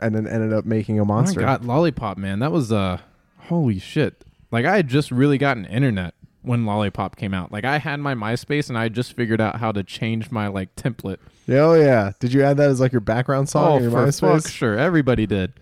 [0.00, 1.40] and then ended up making a Oh my monster.
[1.40, 2.98] God, Lollipop, man, that was uh,
[3.38, 4.24] holy shit.
[4.52, 7.50] Like I had just really gotten internet when Lollipop came out.
[7.50, 10.76] Like I had my MySpace and I just figured out how to change my like
[10.76, 11.16] template.
[11.46, 13.72] Yeah, Oh yeah, did you add that as like your background song?
[13.72, 14.42] Oh, in your for MySpace?
[14.42, 15.54] fuck sure, everybody did.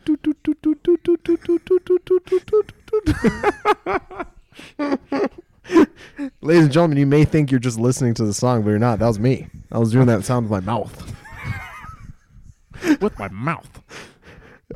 [6.42, 8.98] Ladies and gentlemen, you may think you're just listening to the song, but you're not.
[8.98, 9.46] That was me.
[9.70, 11.14] I was doing that sound with my mouth.
[13.00, 13.80] with my mouth.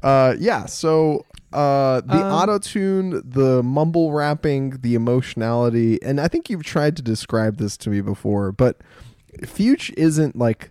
[0.03, 0.66] Uh, yeah.
[0.66, 6.64] So uh, the Um, auto tune, the mumble rapping, the emotionality, and I think you've
[6.64, 8.78] tried to describe this to me before, but
[9.42, 10.70] Fuge isn't like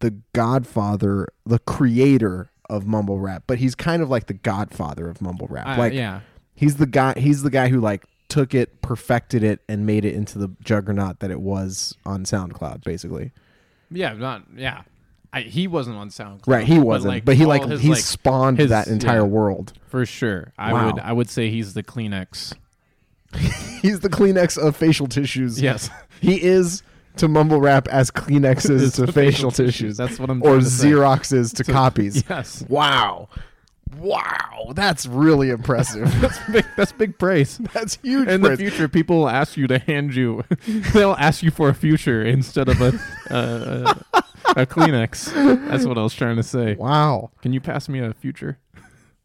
[0.00, 5.20] the godfather, the creator of mumble rap, but he's kind of like the godfather of
[5.20, 5.66] mumble rap.
[5.66, 6.20] Uh, like yeah,
[6.54, 7.14] he's the guy.
[7.16, 11.20] He's the guy who like took it, perfected it, and made it into the juggernaut
[11.20, 13.30] that it was on SoundCloud, basically.
[13.90, 14.82] yeah, not yeah.
[15.32, 18.58] I, he wasn't on SoundCloud, Right, he wasn't, but, he like his, he like, spawned
[18.58, 19.22] his- that entire yeah.
[19.22, 19.72] world.
[19.86, 20.52] for sure.
[20.58, 20.86] I Wow.
[20.92, 22.54] would I would say he's the Kleenex.
[23.80, 25.60] He's the Kleenex of facial tissues.
[25.60, 25.88] Yes,
[26.20, 26.82] He is
[27.16, 30.64] to mumble rap as Kleenex is to facial tissues, That's what I'm or to.
[30.64, 32.22] Xerox is to copies.
[32.28, 33.28] Yes, Wow,
[33.96, 36.12] wow, that's really impressive.
[36.20, 36.64] that's big.
[36.76, 37.58] That's big praise.
[37.72, 38.28] that's huge.
[38.28, 40.44] In the future, people will ask you to hand you.
[40.92, 42.98] they'll ask you for a future instead of a
[43.30, 44.18] uh, a,
[44.62, 45.32] a Kleenex.
[45.68, 46.74] That's what I was trying to say.
[46.74, 48.58] Wow, Can you pass me a future?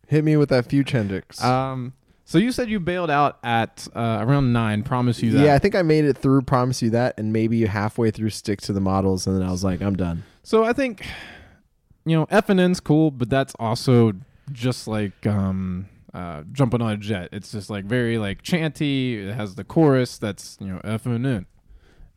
[0.08, 1.44] hit me with that Fuge Hendrix.
[1.44, 1.94] Um.
[2.26, 4.84] So you said you bailed out at uh, around nine.
[4.84, 5.46] Promise you that.
[5.46, 6.42] yeah, I think I made it through.
[6.42, 9.64] Promise you that, and maybe halfway through, stick to the models, and then I was
[9.64, 10.24] like, I'm done.
[10.44, 11.06] So I think,
[12.06, 14.12] you know, F and N's cool, but that's also
[14.52, 17.30] just like um, uh, jumping on a jet.
[17.32, 19.28] It's just like very like chanty.
[19.28, 21.46] It has the chorus that's you know F and N,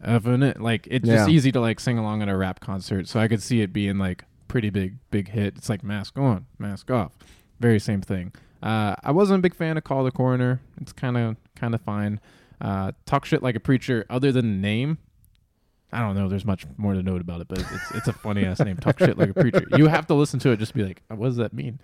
[0.02, 0.56] F and N.
[0.58, 3.08] Like it's just easy to like sing along at a rap concert.
[3.08, 5.56] So I could see it being like pretty big, big hit.
[5.56, 7.12] It's like mask on, mask off.
[7.60, 8.32] Very same thing.
[8.62, 10.60] Uh, I wasn't a big fan of Call the Coroner.
[10.80, 12.20] It's kind of kind of fine.
[12.60, 14.04] Uh, talk shit like a preacher.
[14.10, 14.98] Other than the name,
[15.92, 16.28] I don't know.
[16.28, 18.76] There's much more to note about it, but it's it's a funny ass name.
[18.76, 19.66] Talk shit like a preacher.
[19.76, 21.80] You have to listen to it just to be like, what does that mean?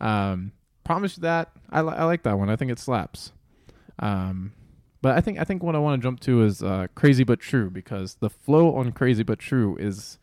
[0.00, 0.52] Um,
[0.84, 2.50] promise you that I li- I like that one.
[2.50, 3.32] I think it slaps.
[3.98, 4.52] Um,
[5.02, 7.40] But I think I think what I want to jump to is uh, "Crazy but
[7.40, 10.18] True" because the flow on "Crazy but True" is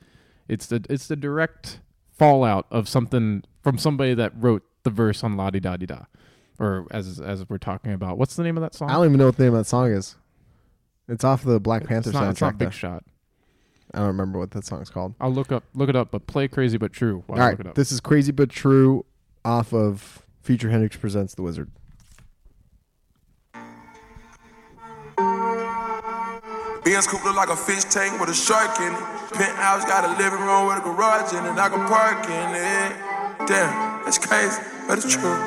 [0.47, 1.79] it's the it's the direct
[2.11, 6.05] fallout of something from somebody that wrote the verse on "La Di Da Di Da,"
[6.59, 8.17] or as as we're talking about.
[8.17, 8.89] What's the name of that song?
[8.89, 10.15] I don't even know what the name of that song is.
[11.07, 12.31] It's off the Black Panther it's not, soundtrack.
[12.31, 12.71] it's not Big though.
[12.71, 13.03] Shot.
[13.93, 15.13] I don't remember what that song's called.
[15.21, 17.59] I'll look up look it up, but play "Crazy but True." While All I look
[17.61, 17.75] it up.
[17.75, 19.05] this is Crazy But True
[19.45, 21.69] off of Future Hendrix Presents The Wizard.
[27.13, 28.99] Coupe look like a fish tank with a shark in it.
[29.33, 31.57] Penthouse got a living room with a garage in it.
[31.57, 33.47] I can park in it.
[33.47, 35.37] Damn, that's crazy, but it's true.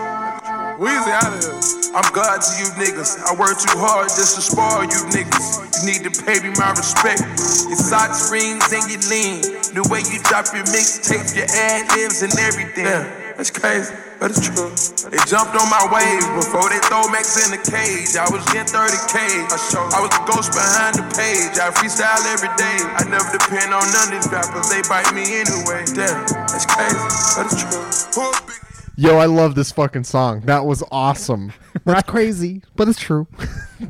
[0.78, 1.58] Weezy out of here.
[1.96, 3.18] I'm God to you niggas.
[3.24, 5.80] I work too hard just to spoil you niggas.
[5.80, 7.24] You need to pay me my respect.
[7.66, 9.40] Your socks, rings, and your lean.
[9.72, 12.84] The way you drop your mixtape, your ad libs, and everything.
[12.84, 14.72] Damn, that's crazy, but it's true.
[15.12, 18.16] They jumped on my wave before they throw Max in the cage.
[18.16, 19.44] I was getting 30K.
[19.52, 21.60] I, was the ghost behind the page.
[21.60, 22.78] I freestyle every day.
[22.96, 24.72] I never depend on none of these rappers.
[24.72, 25.84] They bite me anyway.
[25.92, 26.96] Damn, that's crazy,
[27.36, 28.65] but it's true.
[28.96, 30.40] Who a big- Yo, I love this fucking song.
[30.42, 31.52] That was awesome.
[31.84, 33.26] That's crazy, but it's true.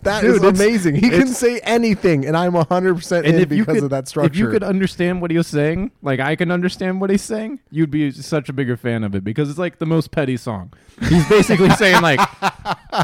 [0.03, 0.95] That is Dude, it's- amazing.
[0.97, 4.33] He can it's- say anything, and I'm 100% in because of that structure.
[4.33, 7.61] if you could understand what he was saying, like I can understand what he's saying,
[7.71, 10.73] you'd be such a bigger fan of it because it's like the most petty song.
[11.09, 12.19] He's basically saying like,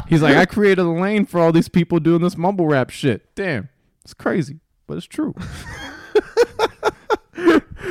[0.09, 3.33] he's like, I created a lane for all these people doing this mumble rap shit.
[3.33, 3.69] Damn,
[4.03, 5.33] it's crazy, but it's true.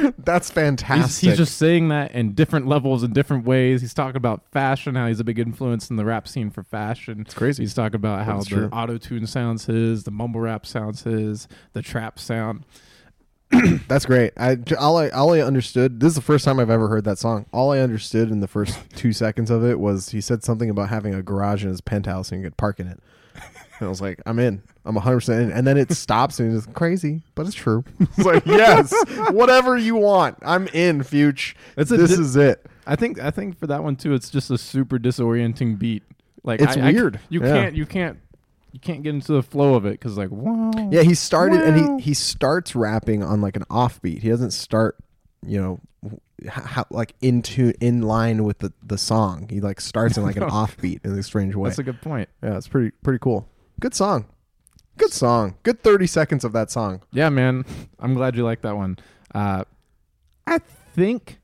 [0.19, 1.05] That's fantastic.
[1.05, 3.81] He's, he's just saying that in different levels in different ways.
[3.81, 7.21] He's talking about fashion, how he's a big influence in the rap scene for fashion.
[7.21, 7.63] It's crazy.
[7.63, 11.83] He's talking about how the auto tune sounds his, the mumble rap sounds his, the
[11.83, 12.65] trap sound.
[13.89, 14.33] That's great.
[14.37, 16.01] I all I all I understood.
[16.01, 17.47] This is the first time I've ever heard that song.
[17.53, 20.89] All I understood in the first two seconds of it was he said something about
[20.89, 23.01] having a garage in his penthouse and you could park in it.
[23.83, 24.63] And I was like, I'm in.
[24.85, 25.51] I'm 100 percent in.
[25.53, 27.85] And then it stops and it's crazy, but it's true.
[28.01, 28.95] It's like yes,
[29.31, 31.01] whatever you want, I'm in.
[31.03, 31.55] Fuge.
[31.77, 32.65] It's a this di- is it.
[32.87, 36.03] I think I think for that one too, it's just a super disorienting beat.
[36.45, 37.21] Like It's I- I c- weird.
[37.29, 37.53] you Yeah.
[37.55, 38.19] can't you can't
[38.73, 40.71] you can't get into the flow of it because like wow.
[40.91, 41.67] Yeah, he started Wow.
[41.67, 44.23] and he he starts rapping on like an offbeat.
[44.23, 44.97] He doesn't start,
[45.47, 45.81] you know,
[46.43, 49.47] h- how, like into in line with the the song.
[49.51, 51.69] He like starts in like an offbeat in a strange way.
[51.69, 52.29] That's a good point.
[52.43, 53.47] yeah, it's pretty pretty cool.
[53.81, 54.27] Good song.
[54.99, 55.57] Good song.
[55.63, 57.03] Good 30 seconds of that song.
[57.13, 57.65] Yeah, man.
[57.99, 58.99] I'm glad you like that one.
[59.35, 59.65] Uh,
[60.47, 60.59] I
[60.95, 61.41] think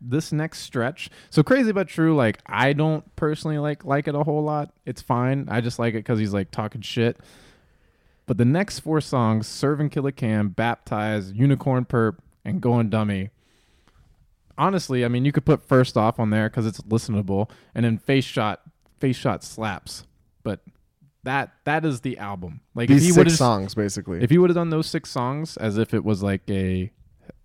[0.00, 1.10] this next stretch.
[1.30, 2.14] So crazy but true.
[2.14, 4.72] Like I don't personally like like it a whole lot.
[4.86, 5.48] It's fine.
[5.50, 7.18] I just like it because he's like talking shit.
[8.26, 12.88] But the next four songs: Serve and Kill a Cam," "Baptize," "Unicorn Perp," and "Going
[12.90, 13.30] Dummy."
[14.56, 17.98] Honestly, I mean, you could put first off on there because it's listenable, and then
[17.98, 18.62] face shot.
[18.98, 20.06] Face shot slaps,
[20.42, 20.60] but
[21.24, 22.60] that that is the album.
[22.74, 24.22] Like if These he six songs basically.
[24.22, 26.90] if he would have done those six songs as if it was like a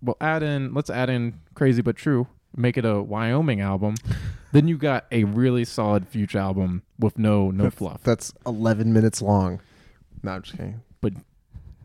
[0.02, 3.94] well add in let's add in crazy but true make it a wyoming album
[4.52, 9.22] then you got a really solid future album with no no fluff That's 11 minutes
[9.22, 9.60] long.
[10.22, 10.82] No, I'm just kidding.
[11.00, 11.12] but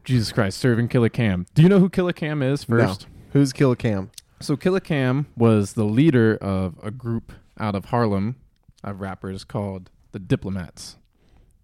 [0.03, 3.08] jesus christ serving Killa Cam do you know who Killa Cam is first No.
[3.34, 4.12] Who's Kill Cam?
[4.41, 8.36] so Killa Cam was the leader of a group out of harlem
[8.84, 10.97] of rappers called the diplomats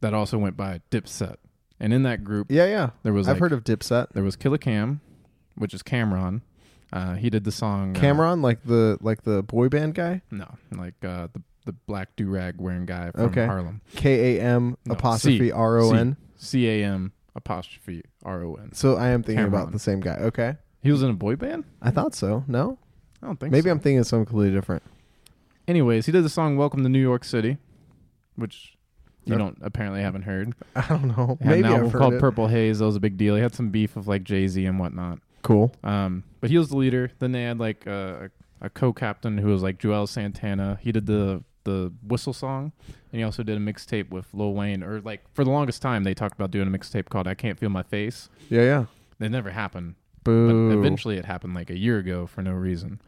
[0.02, 1.36] that also went by dipset
[1.80, 2.90] and in that group Yeah, yeah.
[3.04, 4.08] There was, I've like- heard of Dipset.
[4.14, 5.02] there was Killa Cam
[5.56, 6.42] which is Cam'ron
[6.94, 10.22] uh, he did the song uh, Cameron, like the like the boy band guy.
[10.30, 13.46] No, like uh, the the black do rag wearing guy from Okay.
[13.46, 13.80] Harlem.
[13.96, 18.74] K A M No, apostrophe R O N C A M apostrophe R O N.
[18.74, 19.54] So I am thinking Cameron.
[19.62, 20.16] about the same guy.
[20.18, 20.58] Okay.
[20.84, 21.64] He was in a boy band.
[21.82, 22.44] I thought so.
[22.48, 22.78] No?
[23.24, 23.54] I don't think.
[23.54, 23.72] Maybe so.
[23.72, 24.84] I'm thinking of something completely different.
[25.70, 27.56] Anyways, he did the song "Welcome to New York City,"
[28.36, 28.76] which
[29.26, 30.54] you don't apparently haven't heard.
[30.76, 31.38] I don't know.
[31.42, 32.20] Had Maybe an album I've heard called it.
[32.20, 32.80] Purple Haze.
[32.80, 33.36] That was a big deal.
[33.36, 35.20] He had some beef with like Jay Z and whatnot.
[35.44, 35.74] Cool.
[35.84, 37.12] Um, but he was the leader.
[37.20, 38.32] Then they had like a,
[38.62, 40.80] a, a co-captain who was like Juelz Santana.
[40.82, 44.84] He did the the whistle song, and he also did a mixtape with Lil Wayne.
[44.84, 47.60] Or like for the longest time, they talked about doing a mixtape called "I Can't
[47.60, 48.86] Feel My Face." Yeah, yeah.
[49.20, 49.96] It never happened.
[50.24, 50.70] Boo.
[50.70, 53.02] But eventually, it happened like a year ago for no reason.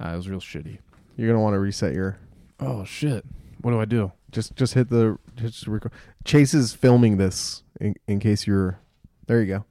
[0.00, 0.78] Uh, it was real shitty.
[1.16, 2.18] You're gonna want to reset your.
[2.60, 3.24] Oh shit!
[3.60, 4.12] What do I do?
[4.30, 5.92] Just just hit the just record.
[6.24, 8.78] Chase is filming this in, in case you're.
[9.26, 9.64] There you go.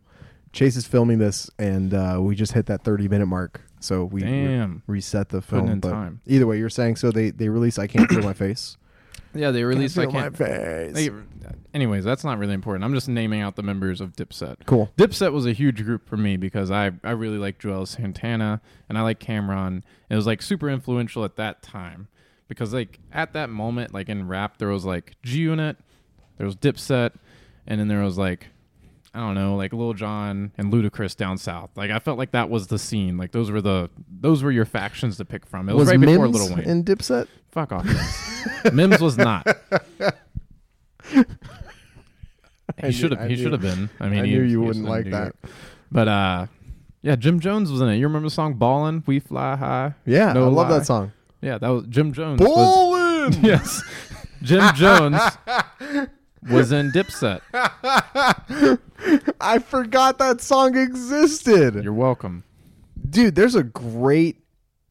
[0.54, 3.62] Chase is filming this, and uh, we just hit that 30 minute mark.
[3.80, 4.82] So we re- Damn.
[4.88, 5.70] reset the Putting film.
[5.74, 6.22] in but time.
[6.26, 7.78] Either way, you're saying so they they release.
[7.78, 8.78] I can't feel my face.
[9.34, 9.96] Yeah, they released.
[10.00, 10.40] I feel can't.
[10.40, 10.94] my face.
[10.96, 11.12] They,
[11.74, 12.84] anyways, that's not really important.
[12.86, 14.56] I'm just naming out the members of Dipset.
[14.66, 14.90] cool.
[14.98, 18.98] Dipset was a huge group for me because I I really like Juelz Santana and
[18.98, 19.84] I like Cam'ron.
[20.10, 22.08] It was like super influential at that time
[22.48, 25.78] because like at that moment, like in rap, there was like G Unit,
[26.38, 27.12] there was Dipset,
[27.66, 28.48] and then there was like
[29.14, 31.72] I don't know, like Lil Jon and Ludacris down south.
[31.76, 33.18] Like I felt like that was the scene.
[33.18, 35.70] Like those were the those were your factions to pick from.
[35.70, 36.60] It was, was right before Lil Wayne.
[36.66, 37.28] in Dipset?
[37.52, 38.74] Fuck off, Mims.
[38.74, 39.48] Mims was not.
[42.84, 43.30] He should have.
[43.30, 43.90] He should have been.
[44.00, 45.24] I mean, I knew he you was wouldn't like that.
[45.24, 45.36] York.
[45.92, 46.48] But uh,
[47.02, 47.96] yeah, Jim Jones was in it.
[47.96, 49.04] You remember the song "Ballin'"?
[49.08, 49.96] We fly high.
[50.06, 50.78] Yeah, No I love lie.
[50.80, 51.12] that song.
[51.42, 52.40] Yeah, that was Jim Jones.
[52.42, 53.82] was- yes,
[54.42, 55.22] Jim Jones
[56.50, 57.42] was in Dipset.
[59.40, 61.84] I forgot that song existed.
[61.84, 62.44] You're welcome.
[63.10, 64.42] Dude, there's a great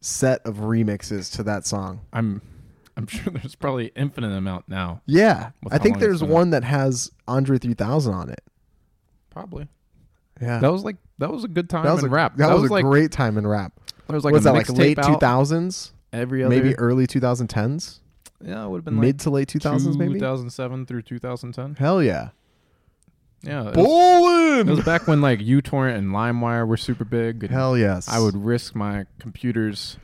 [0.01, 2.01] set of remixes to that song.
[2.13, 2.43] I'm.
[2.97, 5.03] I'm sure there's probably infinite amount now.
[5.05, 5.51] Yeah.
[5.71, 6.31] I think there's out.
[6.31, 8.43] one that has Andre 3000 on it.
[9.29, 9.69] Probably.
[10.41, 10.61] Yeah.
[10.61, 12.37] That was like that was a good time That was in a, rap.
[12.37, 13.73] That, was, a like great time in rap.
[14.07, 15.93] there was like was a that like late 2000s?
[16.17, 18.01] Every other Maybe early 2010s?
[18.45, 20.15] yeah, it would have been Mid like to late 2000s maybe?
[20.15, 21.77] 2007 through 2010.
[21.77, 22.31] Hell yeah.
[23.43, 27.49] Yeah, it was, it was back when like uTorrent and LimeWire were super big.
[27.49, 28.09] Hell yes.
[28.09, 29.99] I would risk my computers,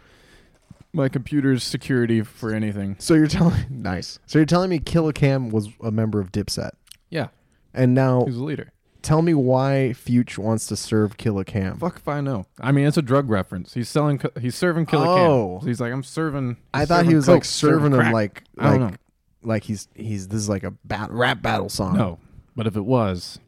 [0.93, 2.97] my computer's security for anything.
[2.99, 4.19] So you're telling nice.
[4.27, 6.73] So you're telling me Killa Cam was a member of Dipset.
[7.11, 7.29] Yeah,
[7.75, 8.72] And now he's a leader.
[9.03, 11.79] Tell me why Future wants to serve Killa Cam.
[11.79, 12.47] Fuck if I know.
[12.61, 13.75] I mean, it's a drug reference.
[13.75, 14.19] He's selling.
[14.19, 15.59] co- He's serving Killa Oh.
[15.59, 15.69] cam.
[15.69, 16.57] He's like, I'm serving.
[16.73, 18.13] I he's thought he serving was coke, like serving him crack.
[18.15, 18.97] like I don't like know.
[19.43, 21.97] like he's he's this is like a bat, rap battle song.
[21.97, 22.19] No,
[22.57, 23.39] but if it was,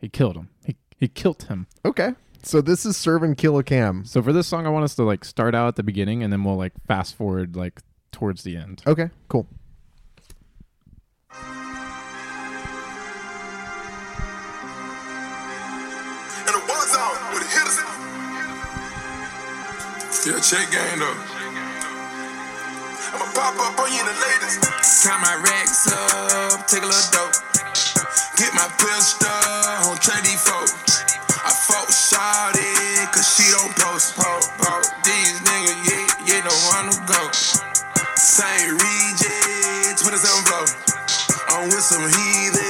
[0.00, 0.48] he killed him.
[0.64, 1.66] He he killed him.
[1.84, 2.12] Okay.
[2.44, 4.04] So this is serving Killa Cam.
[4.04, 6.32] So for this song, I want us to like start out at the beginning, and
[6.32, 8.82] then we'll like fast forward like towards the end.
[8.86, 9.46] Okay, cool.
[20.12, 21.18] Yeah, check game though.
[23.16, 24.60] I'ma pop up on you the latest.
[25.02, 27.32] Count my racks up, take a little dope.
[28.36, 29.32] Get my pistol
[29.88, 31.00] on trade these folks.
[31.42, 34.14] I fought Shawty, cause she don't post.
[34.14, 34.28] Po,
[34.60, 34.84] po.
[35.02, 37.32] These niggas, yeah, yeah, no one to go.
[38.14, 40.68] Same region, 27 flow.
[41.56, 42.61] I'm with some heathens,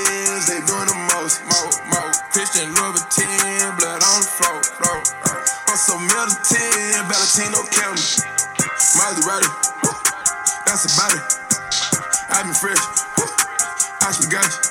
[6.22, 8.22] I'm some militant, Valentino County.
[8.94, 9.50] Maserati,
[9.82, 9.90] woo,
[10.62, 11.24] that's about it.
[12.30, 12.78] I've been fresh,
[13.18, 13.26] woo,
[14.06, 14.62] I still got you.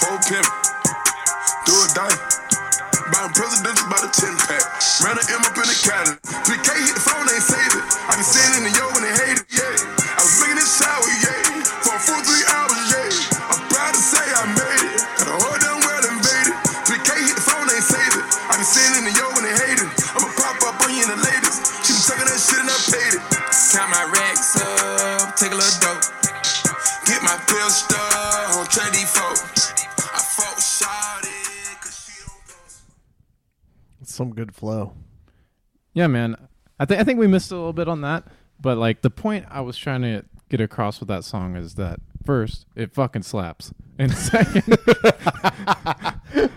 [0.00, 0.48] Pole pimp,
[1.68, 2.16] do or die.
[3.12, 4.64] Buying presidential by the 10 pack.
[5.04, 6.16] Ran an M up in the county.
[34.16, 34.94] Some good flow.
[35.92, 36.36] Yeah, man.
[36.80, 38.24] I think I think we missed a little bit on that,
[38.58, 42.00] but like the point I was trying to get across with that song is that
[42.24, 44.78] first, it fucking slaps, and second,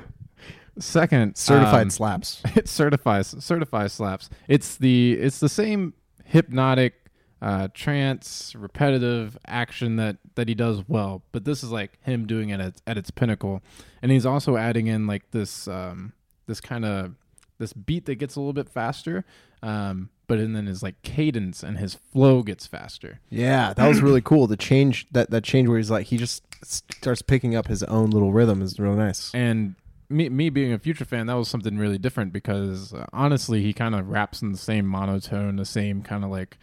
[0.79, 2.41] second, Certified um, slaps.
[2.55, 4.29] it certifies certifies slaps.
[4.47, 6.93] It's the it's the same hypnotic,
[7.41, 12.51] uh, trance, repetitive action that that he does well, but this is like him doing
[12.51, 13.61] it at, at its pinnacle,
[14.01, 16.13] and he's also adding in like this um
[16.47, 17.15] this kind of
[17.59, 19.25] this beat that gets a little bit faster,
[19.61, 23.19] um, but and then his like cadence and his flow gets faster.
[23.29, 24.47] Yeah, that was really cool.
[24.47, 28.09] The change that that change where he's like he just starts picking up his own
[28.09, 29.31] little rhythm is real nice.
[29.33, 29.75] And
[30.09, 33.73] me, me being a future fan, that was something really different because uh, honestly, he
[33.73, 36.57] kind of raps in the same monotone, the same kind of like,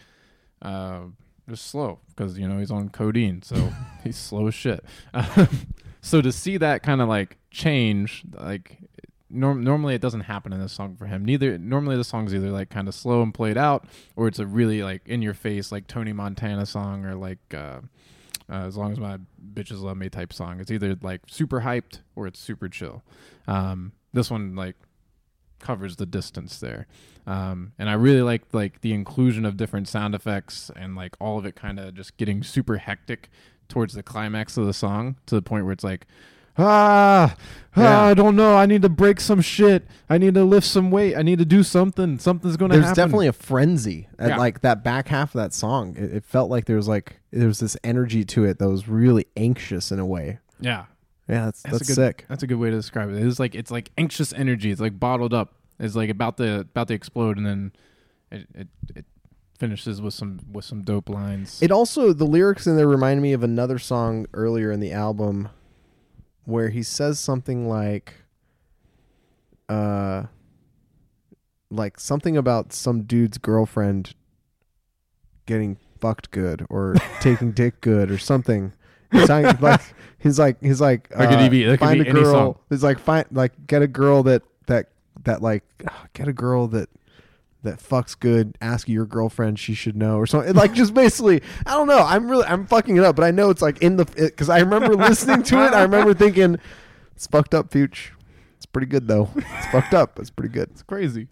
[0.63, 1.01] uh,
[1.49, 3.73] just slow because you know he's on codeine, so
[4.05, 4.85] he's slow as shit.
[6.07, 8.79] So to see that kind of like change, like
[9.31, 11.25] norm- normally it doesn't happen in this song for him.
[11.25, 14.47] Neither normally the song's either like kind of slow and played out, or it's a
[14.47, 17.39] really like in your face like Tony Montana song or like.
[17.53, 17.81] Uh,
[18.49, 19.19] uh, as long as my
[19.55, 20.61] bitches love me type song.
[20.61, 23.03] It's either like super hyped or it's super chill.
[23.49, 24.77] Um, this one like
[25.59, 26.87] covers the distance there,
[27.27, 31.39] um, and I really like like the inclusion of different sound effects and like all
[31.39, 33.31] of it kind of just getting super hectic
[33.69, 36.07] towards the climax of the song to the point where it's like.
[36.59, 37.35] Ah,
[37.77, 38.01] ah, Yeah.
[38.03, 38.57] I don't know.
[38.57, 39.87] I need to break some shit.
[40.09, 41.15] I need to lift some weight.
[41.17, 42.19] I need to do something.
[42.19, 42.87] Something's going to happen.
[42.87, 44.37] There's definitely a frenzy at Yeah.
[44.39, 45.95] like that back half of that song.
[45.97, 48.89] It, it felt like there was like there was this energy to it that was
[48.89, 50.39] really anxious in a way.
[50.61, 50.87] yeah.
[51.29, 52.25] Yeah, that's that's, a good, sick.
[52.29, 53.17] That's a good way to describe it.
[53.21, 54.71] It's like it's like anxious energy.
[54.71, 55.55] It's like bottled up.
[55.81, 57.73] It's like about to about to explode, and then
[58.31, 59.05] it it, it
[59.59, 61.61] finishes with some with some dope lines.
[61.61, 65.49] It also the lyrics in there remind me of another song earlier in the album
[66.47, 68.15] where he says something like,
[69.69, 70.25] uh,
[71.71, 74.15] like something about some dude's girlfriend
[75.45, 78.73] getting fucked good or taking dick good or something.
[79.13, 79.81] He's like,
[80.19, 82.61] he's like he's like That could uh, be- that could find be a girl.
[82.71, 84.89] He's like find like get a girl that that
[85.25, 85.65] that like
[86.13, 86.89] get a girl that
[87.67, 88.57] that fucks good.
[88.61, 90.55] Ask your girlfriend; she should know, or something.
[90.55, 92.01] Like just basically, I don't know.
[92.01, 94.59] I'm really I'm fucking it up, but I know it's like in the because I
[94.61, 95.73] remember listening to it.
[95.75, 96.59] I remember thinking
[97.15, 98.11] it's fucked up, Fuchs.
[98.57, 99.29] It's pretty good though.
[99.37, 100.19] It's fucked up.
[100.19, 100.71] It's pretty good.
[100.71, 101.29] It's crazy.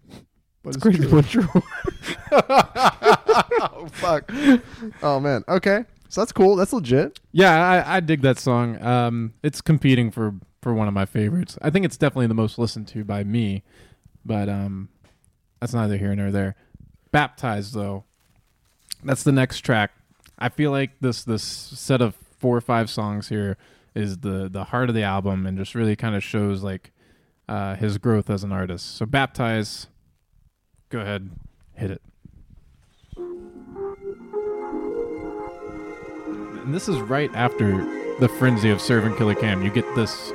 [0.63, 1.49] But It's crazy, but true.
[2.33, 4.31] oh fuck.
[5.03, 5.45] Oh man.
[5.49, 5.85] Okay.
[6.09, 6.57] So that's cool.
[6.57, 7.19] That's legit.
[7.33, 8.81] Yeah, I, I dig that song.
[8.83, 11.59] Um, it's competing for for one of my favorites.
[11.61, 13.63] I think it's definitely the most listened to by me,
[14.25, 14.89] but um,
[15.61, 16.57] that's neither here nor there.
[17.11, 18.05] Baptized though,
[19.03, 19.93] that's the next track.
[20.39, 23.57] I feel like this this set of four or five songs here
[23.95, 26.91] is the the heart of the album and just really kind of shows like
[27.49, 28.97] uh, his growth as an artist.
[28.97, 29.87] So baptize,
[30.89, 31.31] go ahead,
[31.75, 32.03] hit it.
[36.65, 37.77] And this is right after
[38.21, 39.63] the frenzy of serving Killa Cam.
[39.63, 40.31] You get this,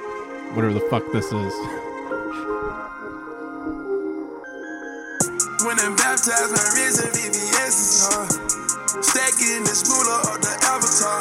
[0.53, 1.53] whatever the fuck this is.
[6.19, 6.67] Baptized, my
[7.15, 8.27] VVS is hard.
[8.99, 11.15] Stacking the smoother of the avatar.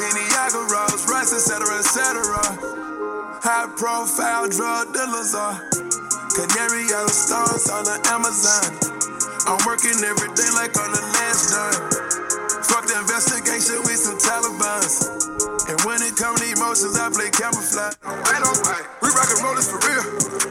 [0.00, 0.24] Many
[0.72, 2.24] Rolls Royce, etc., etc.
[3.44, 5.60] High profile drug dealers are.
[6.32, 8.72] Canary yellow stones on the Amazon.
[9.52, 11.76] I'm working every day like on the last done.
[12.72, 15.12] Fuck the investigation with some Talibans.
[15.68, 18.00] And when it comes to emotions, I play camouflage.
[19.32, 20.04] We rockin' rollers for real.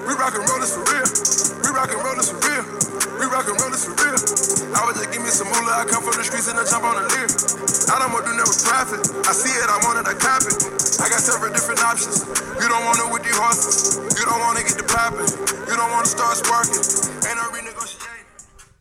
[0.09, 1.05] We rockin' rollers for real.
[1.61, 2.65] We rockin' rollers for real.
[3.21, 4.17] We rockin' rollers for real.
[4.73, 5.77] I would just give me some moolah.
[5.77, 7.29] I come from the streets and I jump on a leer.
[7.93, 9.05] I don't want to do never profit.
[9.29, 10.57] I see it, I want it, I cop it.
[10.97, 12.25] I got several different options.
[12.57, 14.01] You don't want it with these horses.
[14.17, 15.29] You don't want to get the poppin'.
[15.29, 16.81] You don't want to start sparking.
[17.21, 18.25] Ain't no renegotiating.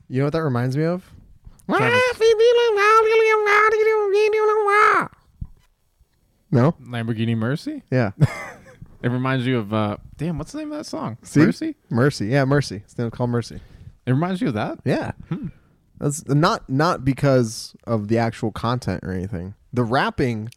[0.09, 1.05] You know what that reminds me of?
[6.49, 6.73] No.
[6.81, 7.85] Lamborghini Mercy.
[7.93, 8.17] Yeah.
[9.03, 11.17] It reminds you of uh, damn, what's the name of that song?
[11.23, 11.41] See?
[11.41, 11.77] Mercy.
[11.89, 12.27] Mercy.
[12.27, 12.77] Yeah, Mercy.
[12.77, 13.61] It's name called Mercy.
[14.07, 14.79] It reminds you of that.
[14.85, 15.13] Yeah.
[15.99, 19.55] That's not not because of the actual content or anything.
[19.73, 20.51] The rapping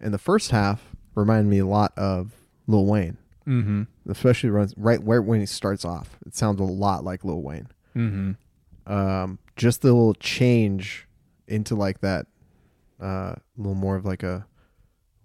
[0.00, 2.32] in the first half reminded me a lot of
[2.66, 3.16] Lil Wayne,
[3.46, 3.82] Mm-hmm.
[4.10, 6.18] especially runs right where when he starts off.
[6.26, 7.68] It sounds a lot like Lil Wayne.
[7.94, 8.92] Mm-hmm.
[8.92, 11.06] Um, just the little change
[11.46, 12.26] into like that,
[13.00, 14.46] uh, a little more of like a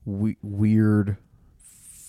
[0.05, 1.17] we- weird,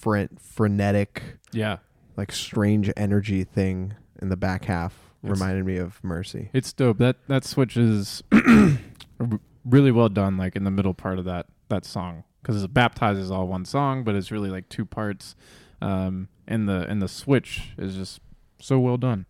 [0.03, 1.79] fre- frenetic, Yeah,
[2.17, 4.93] like strange energy thing in the back half
[5.23, 6.51] It's- reminded me of Mercy.
[6.53, 6.99] it's dope.
[6.99, 8.23] That that switch is
[9.65, 10.37] really well done.
[10.37, 14.05] Like in the middle part of that that song, because baptized is all one song,
[14.05, 15.35] but it's really like two parts.
[15.81, 18.21] Um, and the and the switch is just
[18.61, 19.27] so well done.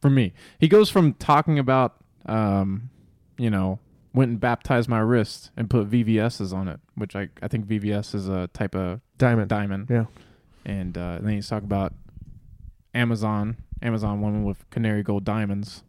[0.00, 1.96] For me, he goes from talking about,
[2.26, 2.90] um,
[3.38, 3.78] you know,
[4.14, 8.14] went and baptized my wrist and put VVS's on it, which I I think VVS
[8.14, 9.48] is a type of Diamond.
[9.48, 9.86] diamond.
[9.90, 10.04] Yeah.
[10.64, 11.92] and uh, then he's talking about
[12.94, 15.82] Amazon, Amazon woman with canary gold diamonds.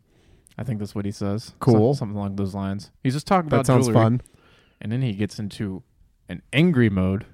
[0.57, 1.53] I think that's what he says.
[1.59, 1.93] Cool.
[1.93, 2.91] Some- something along those lines.
[3.03, 4.21] He's just talking about That sounds jewelry, fun.
[4.79, 5.83] and then he gets into
[6.29, 7.25] an angry mode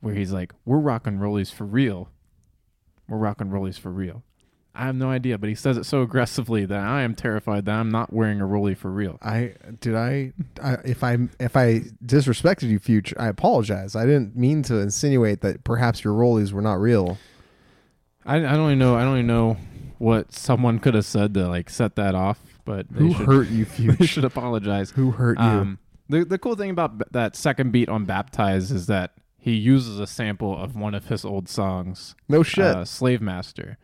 [0.00, 2.10] where he's like, "We're rocking rollies for real.
[3.08, 4.22] We're rocking rollies for real."
[4.76, 7.74] I have no idea, but he says it so aggressively that I am terrified that
[7.76, 9.18] I'm not wearing a rollie for real.
[9.22, 13.94] I did I, I if I if I disrespected you, future, I apologize.
[13.94, 17.18] I didn't mean to insinuate that perhaps your rollies were not real.
[18.26, 18.96] I, I don't even know.
[18.96, 19.56] I don't even know
[19.98, 22.40] what someone could have said to like set that off.
[22.64, 24.90] But Who should, hurt you, They should apologize.
[24.92, 25.44] Who hurt you?
[25.44, 29.52] Um, the the cool thing about b- that second beat on "Baptize" is that he
[29.52, 32.64] uses a sample of one of his old songs, no shit.
[32.64, 33.78] uh, "Slave Master,"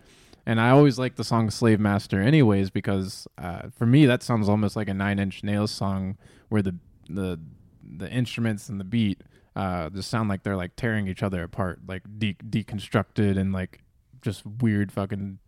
[0.51, 4.49] and I always like the song "Slave Master" anyways because uh, for me that sounds
[4.49, 6.75] almost like a Nine Inch Nails song where the
[7.09, 7.39] the
[7.85, 9.23] the instruments and the beat
[9.55, 13.85] uh, just sound like they're like tearing each other apart, like de- deconstructed and like
[14.23, 15.39] just weird fucking.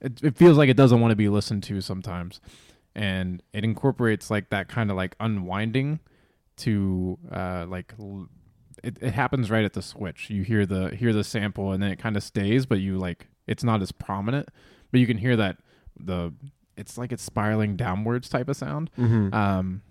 [0.00, 2.40] It, it feels like it doesn't want to be listened to sometimes,
[2.94, 5.98] and it incorporates like that kind of like unwinding
[6.58, 8.28] to uh like l-
[8.84, 11.90] it, it happens right at the switch you hear the hear the sample and then
[11.90, 14.48] it kind of stays but you like it's not as prominent
[14.90, 15.58] but you can hear that
[15.98, 16.32] the
[16.76, 19.34] it's like it's spiraling downwards type of sound Mhm.
[19.34, 19.82] um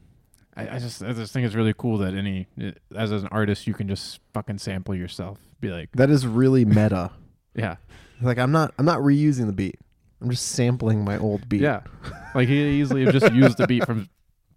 [0.58, 2.48] I, I just I just think it's really cool that any
[2.96, 7.12] as an artist you can just fucking sample yourself be like that is really meta.
[7.56, 7.76] yeah
[8.22, 9.76] like I'm not I'm not reusing the beat.
[10.22, 11.62] I'm just sampling my old beat.
[11.62, 11.82] yeah
[12.36, 14.10] like he easily have just used the beat from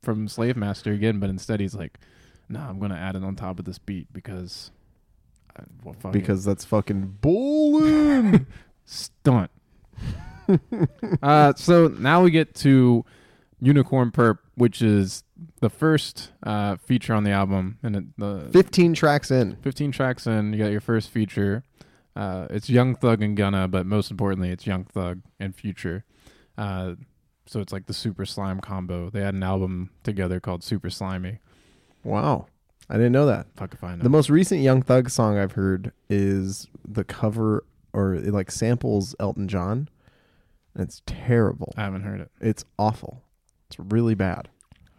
[0.03, 1.98] from slave master again but instead he's like
[2.48, 4.72] no i'm gonna add it on top of this beat because
[5.84, 6.18] well, fuck it.
[6.18, 8.46] because that's fucking bullying.
[8.93, 9.51] stunt.
[11.22, 13.05] uh, so now we get to
[13.61, 15.24] Unicorn Purp, which is
[15.61, 19.57] the first uh, feature on the album, and it, the 15 tracks in.
[19.57, 20.53] 15 tracks in.
[20.53, 21.64] You got your first feature.
[22.14, 26.05] Uh, it's Young Thug and Gunna, but most importantly, it's Young Thug and Future.
[26.59, 26.95] Uh,
[27.47, 29.11] so it's like the Super Slime combo.
[29.11, 31.38] They had an album together called Super Slimey.
[32.05, 32.47] Wow.
[32.90, 33.47] I didn't know that.
[33.57, 34.03] Fuck if I know.
[34.03, 39.14] The most recent Young Thug song I've heard is the cover or it like samples
[39.20, 39.88] Elton John.
[40.74, 41.74] And it's terrible.
[41.76, 42.30] I haven't heard it.
[42.40, 43.22] It's awful.
[43.68, 44.49] It's really bad.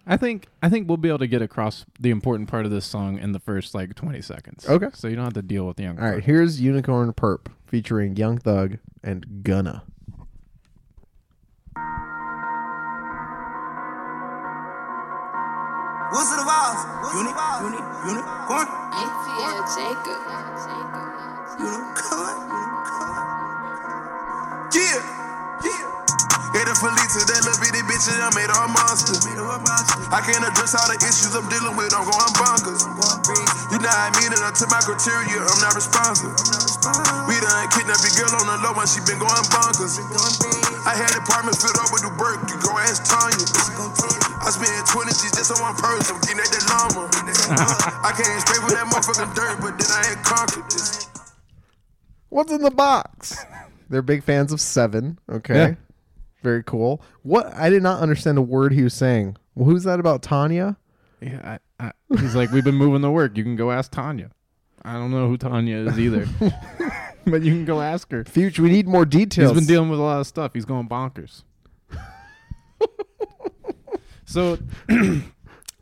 [0.05, 2.85] I think I think we'll be able to get across the important part of this
[2.85, 4.67] song in the first like 20 seconds.
[4.67, 4.89] Okay.
[4.93, 6.23] So you don't have to deal with the Young All right, Thug.
[6.23, 9.83] here's Unicorn Purp featuring Young Thug and Gunna.
[16.11, 16.79] Wizard of Oz.
[17.15, 17.33] Uni,
[17.65, 18.67] uni, unicorn.
[18.93, 20.19] Yeah, Jacob.
[21.59, 22.72] Unicorn.
[24.73, 25.01] Yeah.
[25.63, 25.93] Yeah.
[26.73, 29.13] The Felicia that little bitty bitch and I made her a monster.
[30.09, 32.81] I can't address all the issues I'm dealing with, I'm going bonkers.
[33.69, 36.33] You know I mean it until my criteria, I'm not responsive.
[37.29, 40.01] We done kidnapped your girl on the low and she been going bonkers.
[40.87, 43.45] I had apartment filled up with the work, you go ask Tanya.
[44.41, 47.03] I spent 20 G's just on one person, I'm getting at that llama.
[48.07, 50.52] I can't straight with that motherfucking dirt, but then I had conquered.
[52.33, 53.45] What's in the box?
[53.91, 55.19] They're big fans of Seven.
[55.29, 55.53] Okay.
[55.53, 55.75] Yeah.
[56.41, 56.99] Very cool.
[57.21, 59.37] What I did not understand a word he was saying.
[59.53, 60.75] Well, who's that about Tanya?
[61.21, 63.37] Yeah, I, I, he's like, we've been moving the work.
[63.37, 64.31] You can go ask Tanya.
[64.81, 66.27] I don't know who Tanya is either,
[67.25, 68.25] but you can go ask her.
[68.25, 69.51] Future, we need more details.
[69.51, 70.55] He's been dealing with a lot of stuff.
[70.55, 71.43] He's going bonkers.
[74.25, 74.57] so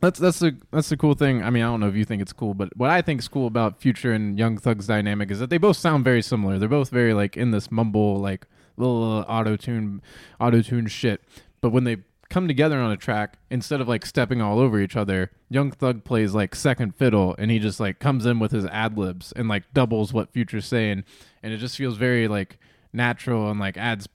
[0.02, 1.44] that's that's the that's the cool thing.
[1.44, 3.28] I mean, I don't know if you think it's cool, but what I think is
[3.28, 6.58] cool about Future and Young Thug's dynamic is that they both sound very similar.
[6.58, 8.46] They're both very like in this mumble like
[8.76, 10.02] little auto tune
[10.40, 11.22] auto tune shit.
[11.60, 11.98] But when they
[12.28, 16.02] come together on a track, instead of like stepping all over each other, Young Thug
[16.02, 19.48] plays like second fiddle and he just like comes in with his ad libs and
[19.48, 21.04] like doubles what Future's saying,
[21.44, 22.58] and it just feels very like
[22.92, 24.08] natural and like adds.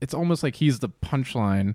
[0.00, 1.74] It's almost like he's the punchline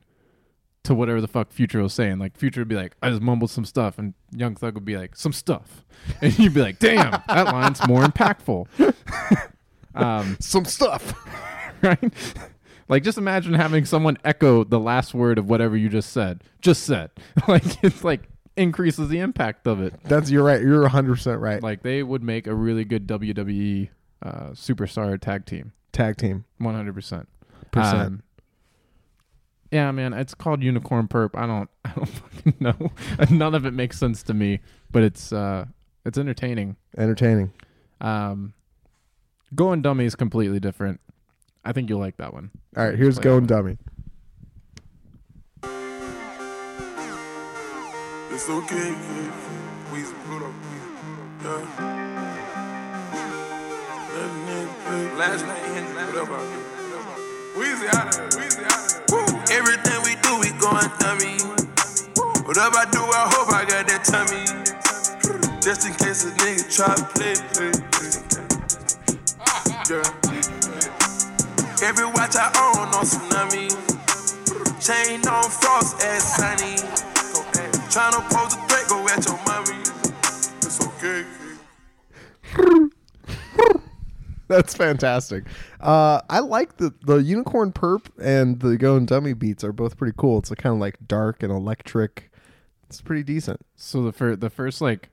[0.84, 2.20] to whatever the fuck Future was saying.
[2.20, 4.98] Like Future would be like, I just mumbled some stuff, and Young Thug would be
[4.98, 5.86] like, some stuff,
[6.22, 8.68] and you'd be like, damn, that line's more impactful.
[9.96, 11.14] um, some stuff.
[11.82, 12.14] right?
[12.88, 16.44] Like just imagine having someone echo the last word of whatever you just said.
[16.62, 17.12] Just said.
[17.48, 18.24] Like it's like
[18.58, 19.94] increases the impact of it.
[20.04, 20.62] That's you're right.
[20.62, 21.62] You're 100 percent right.
[21.62, 23.90] Like they would make a really good WWE
[24.24, 25.72] uh, superstar tag team.
[25.92, 26.46] Tag team.
[26.58, 27.28] One hundred percent.
[27.72, 28.24] Percent.
[29.72, 31.38] Yeah, man, it's called Unicorn Purp.
[31.38, 32.92] I don't, I don't fucking know.
[33.30, 34.60] None of it makes sense to me,
[34.92, 35.66] but it's, uh,
[36.06, 36.76] it's entertaining.
[36.98, 37.54] Entertaining.
[38.02, 38.54] Um,
[39.56, 41.00] Going Dummy is completely different.
[41.66, 42.52] I think you'll like that one.
[42.78, 43.78] All right, here's Play going dummy.
[48.32, 49.32] It's okay, kid.
[49.92, 50.54] Wheezy, put up.
[51.44, 51.96] Yeah.
[55.18, 55.60] Last night,
[55.96, 56.40] whatever.
[57.60, 58.42] Wheezy out of there.
[58.42, 59.29] Wheezy out of there.
[59.60, 61.36] Everything we do, we going dummy.
[62.48, 64.48] Whatever I do, I hope I got that tummy.
[65.60, 68.08] Just in case a nigga try to play, play, play.
[69.92, 70.08] Yeah.
[71.86, 73.68] Every watch I own on tsunami.
[74.80, 76.80] Chain on frost ass sunny.
[77.92, 78.69] Tryna pose a
[84.50, 85.44] That's fantastic.
[85.80, 90.16] Uh, I like the the unicorn purp and the going dummy beats are both pretty
[90.18, 90.40] cool.
[90.40, 92.32] It's kind of like dark and electric.
[92.88, 93.62] It's pretty decent.
[93.76, 95.10] So the first, the first like,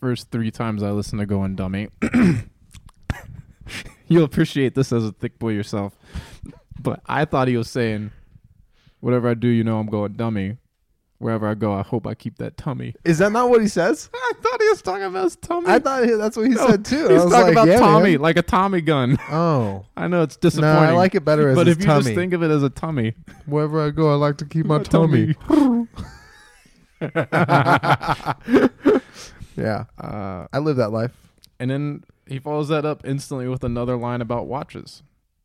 [0.00, 1.88] first three times I listened to Going Dummy,
[4.06, 5.96] you'll appreciate this as a thick boy yourself.
[6.78, 8.10] But I thought he was saying,
[9.00, 10.58] "Whatever I do, you know I'm going dummy.
[11.16, 14.10] Wherever I go, I hope I keep that tummy." Is that not what he says?
[14.12, 15.66] I thought he was talking about his tummy.
[15.68, 17.08] I thought he- that's what he No, said too.
[17.08, 18.20] I He's talking like, about yeah, Tommy, man.
[18.20, 19.18] like a Tommy gun.
[19.30, 20.74] Oh, I know it's disappointing.
[20.82, 20.88] no.
[20.88, 23.14] I like it better as but if you just think of it as a tummy,
[23.46, 25.34] Wherever I go, I like to keep my My tummy.
[25.34, 25.86] tummy.
[29.56, 31.12] yeah, uh, I live that life.
[31.58, 35.02] and then he follows that up instantly with another line about watches.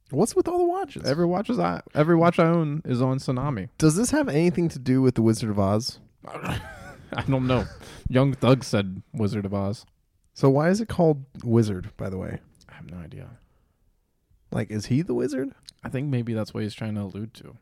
[0.09, 1.03] What's with all the watches?
[1.05, 3.69] Every watches I every watch I own is on Tsunami.
[3.77, 5.99] Does this have anything to do with the Wizard of Oz?
[7.17, 7.65] I don't know.
[8.09, 9.85] Young Thug said Wizard of Oz.
[10.33, 11.91] So why is it called Wizard?
[11.97, 12.39] By the way,
[12.69, 13.29] I have no idea.
[14.51, 15.51] like, is he the wizard?
[15.83, 17.55] I think maybe that's what he's trying to allude to.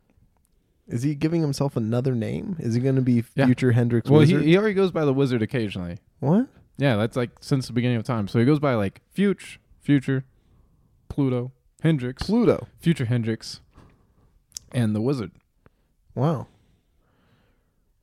[0.87, 2.55] Is he giving himself another name?
[2.59, 3.45] Is he going to be Yeah.
[3.45, 4.47] future Hendrix Well, he, Wizard?
[4.47, 5.99] he already goes by the Wizard occasionally.
[6.19, 6.47] what?
[6.77, 8.27] Yeah, that's like since the beginning of time.
[8.27, 10.23] So he goes by like Future, Future,
[11.09, 11.51] Pluto,
[11.83, 12.67] Hendrix, Pluto.
[12.79, 13.61] Future Hendrix,
[14.71, 15.31] and the Wizard.
[16.15, 16.47] Wow.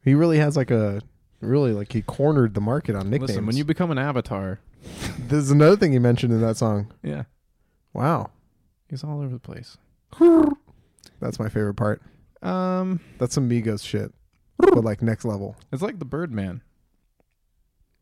[0.03, 1.01] He really has like a
[1.41, 3.30] really like he cornered the market on nicknames.
[3.30, 4.61] Listen, when you become an avatar,
[5.18, 6.93] this is another thing he mentioned in that song.
[7.03, 7.24] yeah,
[7.93, 8.30] Wow,
[8.89, 9.76] he's all over the place.
[11.20, 12.03] that's my favorite part.
[12.43, 14.12] Um, That's some Migos shit,
[14.59, 16.61] but like next level, it's like the Birdman.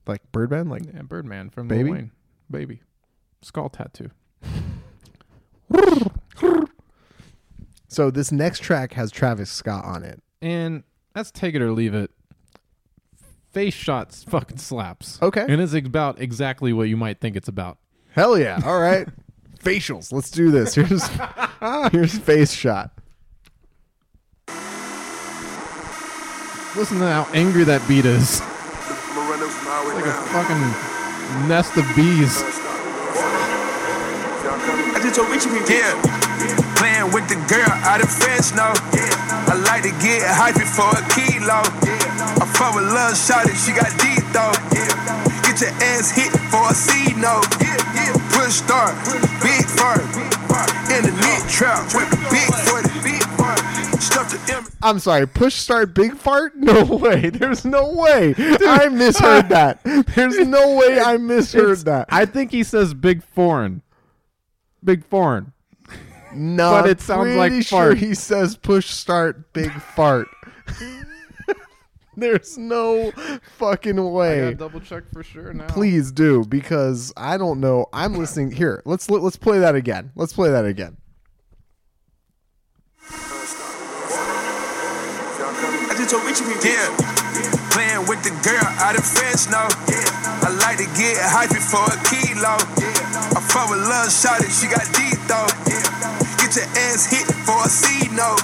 [0.07, 1.85] like Birdman, like Yeah, Birdman from Baby?
[1.85, 2.11] Lil Wayne.
[2.51, 2.81] Baby.
[3.43, 4.11] Skull tattoo.
[7.89, 8.11] so.
[8.11, 10.23] This next track has Travis Scott on it.
[10.43, 10.83] And
[11.15, 12.11] that's take it or leave it.
[13.55, 15.23] Face shots fucking slaps.
[15.23, 15.47] Okay.
[15.49, 17.79] And it's about exactly what you might think it's about.
[18.11, 18.61] Hell yeah!
[18.65, 19.07] All right,
[19.63, 20.13] facials.
[20.13, 20.75] Let's do this.
[20.75, 21.09] Here's
[21.93, 22.91] here's face shot.
[26.75, 28.43] Listen to how angry that beat is.
[28.43, 32.43] I'ma run this from all the way Like a fucking nest of bees.
[34.91, 35.71] I just told Richie people.
[35.71, 35.95] Yeah,
[36.75, 38.75] playing with the girl out of fence, no.
[38.75, 41.94] I like to get hypey for a kilo.
[42.41, 44.53] I fuck with love shot it, she got deep though.
[45.47, 47.41] Get your ass hit for a C no.
[48.35, 48.95] Push start,
[49.43, 50.01] big fart.
[50.91, 53.99] In the knit trap with the big 40.
[54.01, 54.65] Stuff the M.
[54.83, 55.27] I'm sorry.
[55.27, 56.55] Push start big fart?
[56.65, 57.31] No way.
[57.31, 58.35] There's no way.
[58.39, 59.81] I misheard that.
[60.15, 62.07] There's no way I misheard It's- that.
[62.11, 63.83] I think he says big foreign.
[64.83, 65.53] Big foreign.
[66.35, 67.99] no, but it sounds pretty like sure fart.
[67.99, 70.29] he says push start big fart.
[72.17, 73.11] There's no
[73.59, 74.41] fucking I way.
[74.41, 75.67] gotta double check for sure now.
[75.67, 77.87] Please do because I don't know.
[77.93, 78.83] I'm listening here.
[78.85, 80.13] Let's let's play that again.
[80.15, 80.97] Let's play that again.
[85.87, 86.65] I just told Richie people.
[86.65, 86.89] Yeah,
[87.71, 89.69] playing with the girl out of fence, no.
[90.45, 92.57] I like to get hypey for a kilo.
[93.37, 95.49] I fuck with love shot it, she got deep though.
[96.41, 98.37] Get your ass hit for a C no.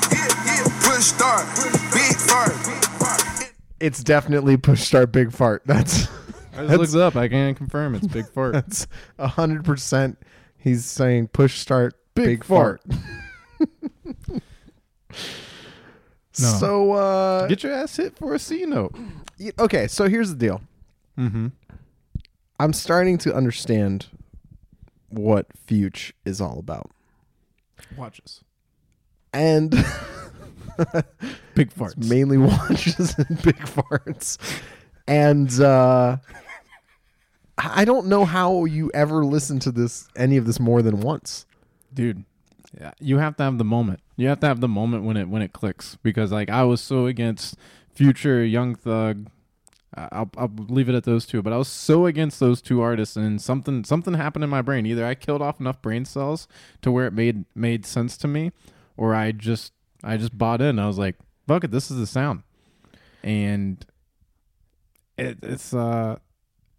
[0.84, 1.46] Push start,
[1.92, 2.52] big fart.
[3.80, 5.62] It's definitely push start big fart.
[5.66, 6.08] That's
[6.56, 7.16] I just looked it up.
[7.16, 8.52] I can't confirm it's big fart.
[8.52, 8.86] that's
[9.18, 10.18] a hundred percent.
[10.58, 12.82] He's saying push start big, Big fart.
[16.38, 16.46] No.
[16.46, 18.94] So uh Get your ass hit for a C note.
[19.58, 20.62] okay, so here's the deal.
[21.18, 21.48] Mm-hmm.
[22.58, 24.06] I'm starting to understand
[25.08, 26.90] what Fuge is all about.
[27.96, 28.42] Watches.
[29.32, 29.74] And
[31.54, 32.08] Big farts.
[32.08, 34.38] mainly watches and big farts.
[35.06, 36.16] And uh
[37.58, 41.46] I don't know how you ever listen to this any of this more than once.
[41.92, 42.24] dude
[42.78, 45.28] yeah, you have to have the moment you have to have the moment when it
[45.28, 47.56] when it clicks because like i was so against
[47.92, 49.28] future young thug
[49.92, 53.16] I'll, I'll leave it at those two but i was so against those two artists
[53.16, 56.46] and something something happened in my brain either i killed off enough brain cells
[56.82, 58.52] to where it made made sense to me
[58.96, 59.72] or i just
[60.02, 62.42] i just bought in i was like fuck it this is the sound
[63.22, 63.84] and
[65.18, 66.16] it, it's uh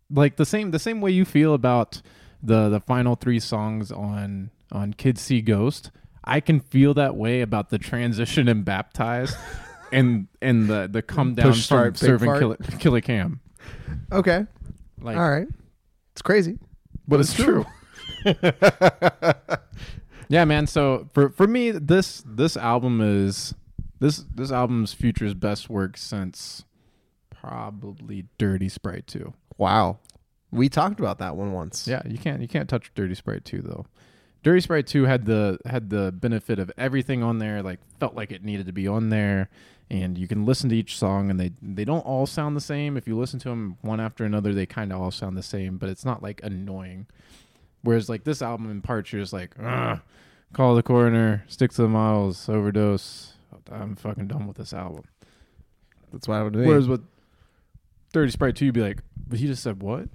[0.10, 2.02] like the same the same way you feel about
[2.42, 5.92] the the final three songs on on Kids See Ghost.
[6.24, 9.36] I can feel that way about the transition in Baptized
[9.92, 12.40] and and the the come down Push start, from serving fart.
[12.40, 13.42] Kill, Killa Cam.
[14.12, 14.46] Okay.
[15.00, 15.48] Like, All right.
[16.14, 16.60] It's crazy.
[17.08, 17.66] but it's true.
[20.32, 20.66] yeah, man.
[20.66, 23.54] So for for me, this this album is
[24.00, 26.64] this this album's future's best work since
[27.30, 29.34] probably Dirty Sprite Two.
[29.58, 30.00] Wow.
[30.52, 31.86] We talked about that one once.
[31.86, 33.86] Yeah, you can't you can't touch Dirty Sprite 2 though.
[34.44, 38.32] Dirty Sprite 2 had the had the benefit of everything on there like felt like
[38.32, 39.50] it needed to be on there
[39.90, 42.96] and you can listen to each song and they they don't all sound the same.
[42.96, 45.78] If you listen to them one after another, they kind of all sound the same,
[45.78, 47.08] but it's not like annoying.
[47.84, 49.56] Whereas like this album in parts you're just like,
[50.54, 53.34] call the coroner, stick to the models, overdose.
[53.72, 55.04] I'm fucking done with this album.
[56.12, 56.60] That's what I would do.
[56.60, 57.04] Whereas with
[58.14, 60.08] Dirty Sprite 2 you'd be like, but he just said what?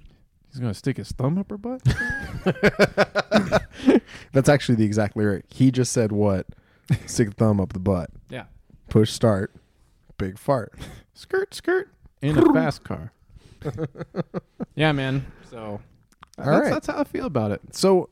[0.50, 1.82] He's gonna stick his thumb up her butt?
[4.32, 5.44] That's actually the exact lyric.
[5.48, 6.46] He just said what?
[7.06, 8.10] Stick the thumb up the butt.
[8.30, 8.44] yeah.
[8.88, 9.52] Push start.
[10.18, 10.72] Big fart.
[11.14, 11.90] skirt skirt
[12.22, 13.12] in a fast car.
[14.74, 15.26] yeah, man.
[15.50, 15.80] So
[16.36, 16.70] that's, right.
[16.72, 17.60] that's how I feel about it.
[17.74, 18.10] So,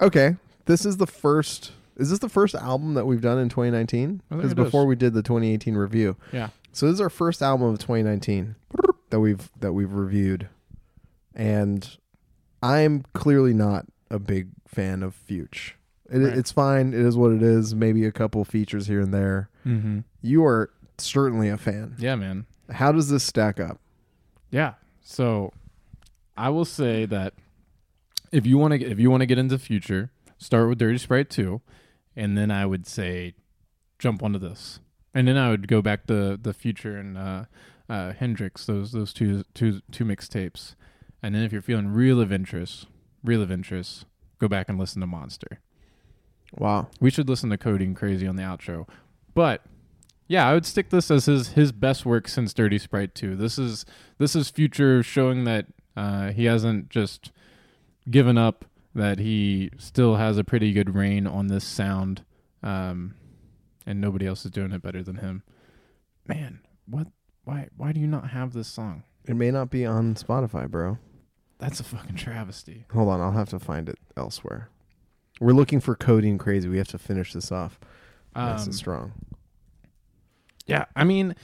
[0.00, 0.36] okay,
[0.66, 1.72] this is the first.
[1.96, 4.20] Is this the first album that we've done in 2019?
[4.28, 4.64] Because it is.
[4.64, 6.48] before we did the 2018 review, Yeah.
[6.72, 8.54] so this is our first album of 2019
[9.10, 10.48] that we've that we've reviewed,
[11.34, 11.96] and
[12.62, 15.72] I'm clearly not a big fan of Fuge.
[16.10, 16.36] It, Right.
[16.38, 16.88] It's fine.
[16.94, 17.74] It is what it is.
[17.74, 19.48] Maybe a couple features here and there.
[19.66, 20.00] Mm-hmm.
[20.22, 21.96] You are certainly a fan.
[21.98, 22.46] Yeah, man.
[22.70, 23.78] How does this stack up?
[24.50, 24.74] Yeah.
[25.02, 25.52] So
[26.36, 27.34] I will say that
[28.36, 31.30] if you want to if you want to get into future, start with Dirty Sprite
[31.30, 31.62] 2
[32.14, 33.34] and then I would say
[33.98, 34.80] jump onto this.
[35.14, 37.44] And then I would go back to the future and uh,
[37.88, 40.74] uh, Hendrix, those those two two two mixtapes.
[41.22, 42.86] And then if you're feeling real of interest,
[43.24, 44.04] real of interest,
[44.38, 45.60] go back and listen to Monster.
[46.52, 46.88] Wow.
[47.00, 48.86] We should listen to Codeine Crazy on the outro.
[49.34, 49.62] But
[50.28, 53.34] yeah, I would stick this as his his best work since Dirty Sprite 2.
[53.34, 53.86] This is
[54.18, 55.66] this is future showing that
[55.96, 57.32] uh, he hasn't just
[58.08, 62.24] given up, that he still has a pretty good reign on this sound,
[62.62, 63.14] um,
[63.84, 65.42] and nobody else is doing it better than him.
[66.26, 67.08] Man, what?
[67.44, 67.68] Why?
[67.76, 69.04] Why do you not have this song?
[69.26, 70.98] It may not be on Spotify, bro.
[71.58, 72.84] That's a fucking travesty.
[72.92, 74.68] Hold on, I'll have to find it elsewhere.
[75.40, 76.68] We're looking for codeine crazy.
[76.68, 77.78] We have to finish this off.
[78.34, 79.12] nice Um, and strong.
[80.66, 81.34] Yeah, I mean,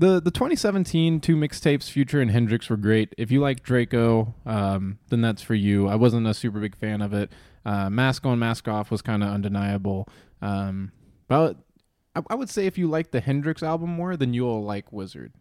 [0.00, 3.14] the the 2017 two mixtapes, Future and Hendrix, were great.
[3.18, 5.88] If you like Draco, um, then that's for you.
[5.88, 7.30] I wasn't a super big fan of it.
[7.64, 10.08] Uh, Mask on, Mask off was kind of undeniable.
[10.40, 10.92] Um,
[11.28, 11.58] but
[12.16, 15.34] I, I would say if you like the Hendrix album more, then you'll like Wizard.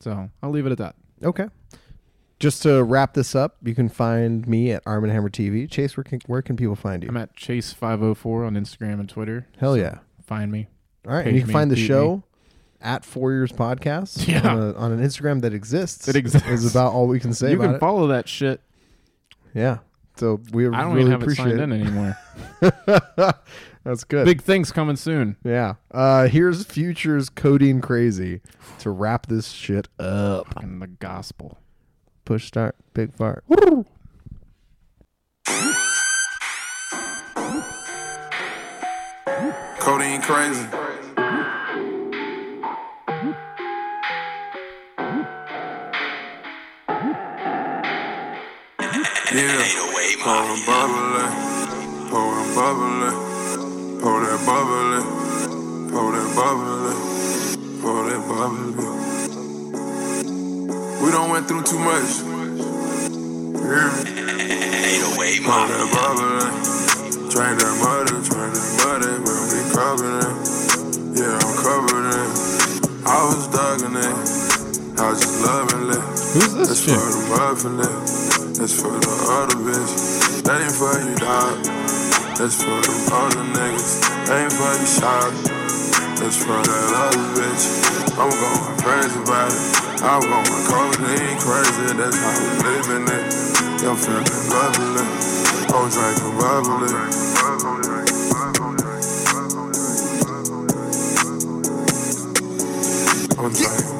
[0.00, 0.96] So I'll leave it at that.
[1.22, 1.46] Okay.
[2.40, 5.70] Just to wrap this up, you can find me at Arm and Hammer TV.
[5.70, 7.08] Chase, where can where can people find you?
[7.08, 9.46] I'm at Chase504 on Instagram and Twitter.
[9.58, 9.98] Hell So yeah!
[10.26, 10.66] Find me.
[11.06, 12.24] All right, and you can find the show
[12.80, 14.46] at Four Years Podcast Yeah.
[14.48, 16.08] on, a, on an Instagram that exists.
[16.08, 16.46] It exists.
[16.48, 17.78] Is about all we can say you about can it.
[17.80, 18.60] follow that shit.
[19.54, 19.78] Yeah.
[20.16, 21.62] So we I don't really even have it appreciate signed it.
[21.62, 22.16] in anymore.
[23.84, 24.24] That's good.
[24.24, 25.36] Big things coming soon.
[25.44, 25.74] Yeah.
[25.92, 28.40] Uh, here's Future's Codeine Crazy
[28.80, 30.56] to wrap this shit up.
[30.56, 31.58] And the gospel.
[32.24, 33.44] Push start, big fart.
[39.78, 40.66] Codeine crazy.
[49.36, 49.60] Yeah,
[50.24, 51.28] pouring bubbly,
[52.08, 53.10] pouring bubbly,
[54.00, 55.00] pour that bubbly,
[55.92, 56.94] pour that bubbly,
[57.82, 58.88] pour that bubbly.
[61.04, 62.24] We don't went through too much.
[62.24, 63.92] You hear?
[65.44, 66.48] Pour that bubbly,
[67.28, 70.32] drink that muddy, drink that muddy, we'll be covered in.
[71.12, 72.28] Yeah, I'm covered in.
[73.04, 74.16] I was dogging it,
[74.98, 76.00] I was just loving it.
[76.32, 78.25] Who's this That's chick?
[78.56, 80.40] That's for the other bitch.
[80.48, 81.60] That ain't for you, dog.
[82.40, 84.00] That's for them other niggas.
[84.24, 85.28] That ain't for you, shot.
[86.16, 87.84] That's for that other bitch.
[88.16, 89.60] I'm going crazy about it.
[90.00, 92.00] I'm going codeine crazy.
[92.00, 93.28] That's how we living it.
[93.84, 95.04] I'm feeling bubbly.
[95.68, 96.32] I'm drinking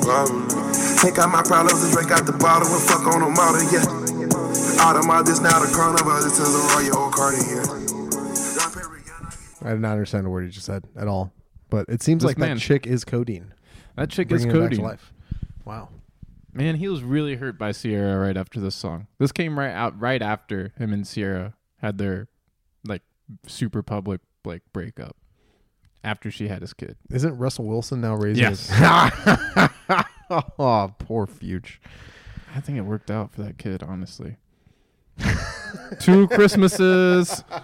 [0.01, 0.49] bubbly.
[1.05, 3.96] Take out my problems and drink out the bottle and fuck on them all, yeah.
[4.87, 7.63] Out of my this now the coronavirus to the Royal old Cartier.
[9.69, 11.33] I did not understand a word you just said at all.
[11.71, 12.55] But it seems This like man.
[12.57, 13.53] that chick is codeine.
[13.97, 14.89] That chick is Bringing it back to Cody.
[14.89, 15.13] life.
[15.65, 15.89] Wow.
[16.53, 19.09] Man, he was really hurt by Ciara right after this song.
[19.19, 22.29] This came right out right after him and Ciara had their
[22.87, 23.03] like
[23.49, 25.17] super public like breakup.
[26.05, 26.97] After she had his kid.
[27.11, 28.71] Isn't Russell Wilson now raising Yes.
[28.71, 28.79] his
[30.31, 31.79] Oh, poor Fuge.
[32.55, 34.37] I think it worked out for that kid, honestly.
[36.01, 37.45] Two Christmases.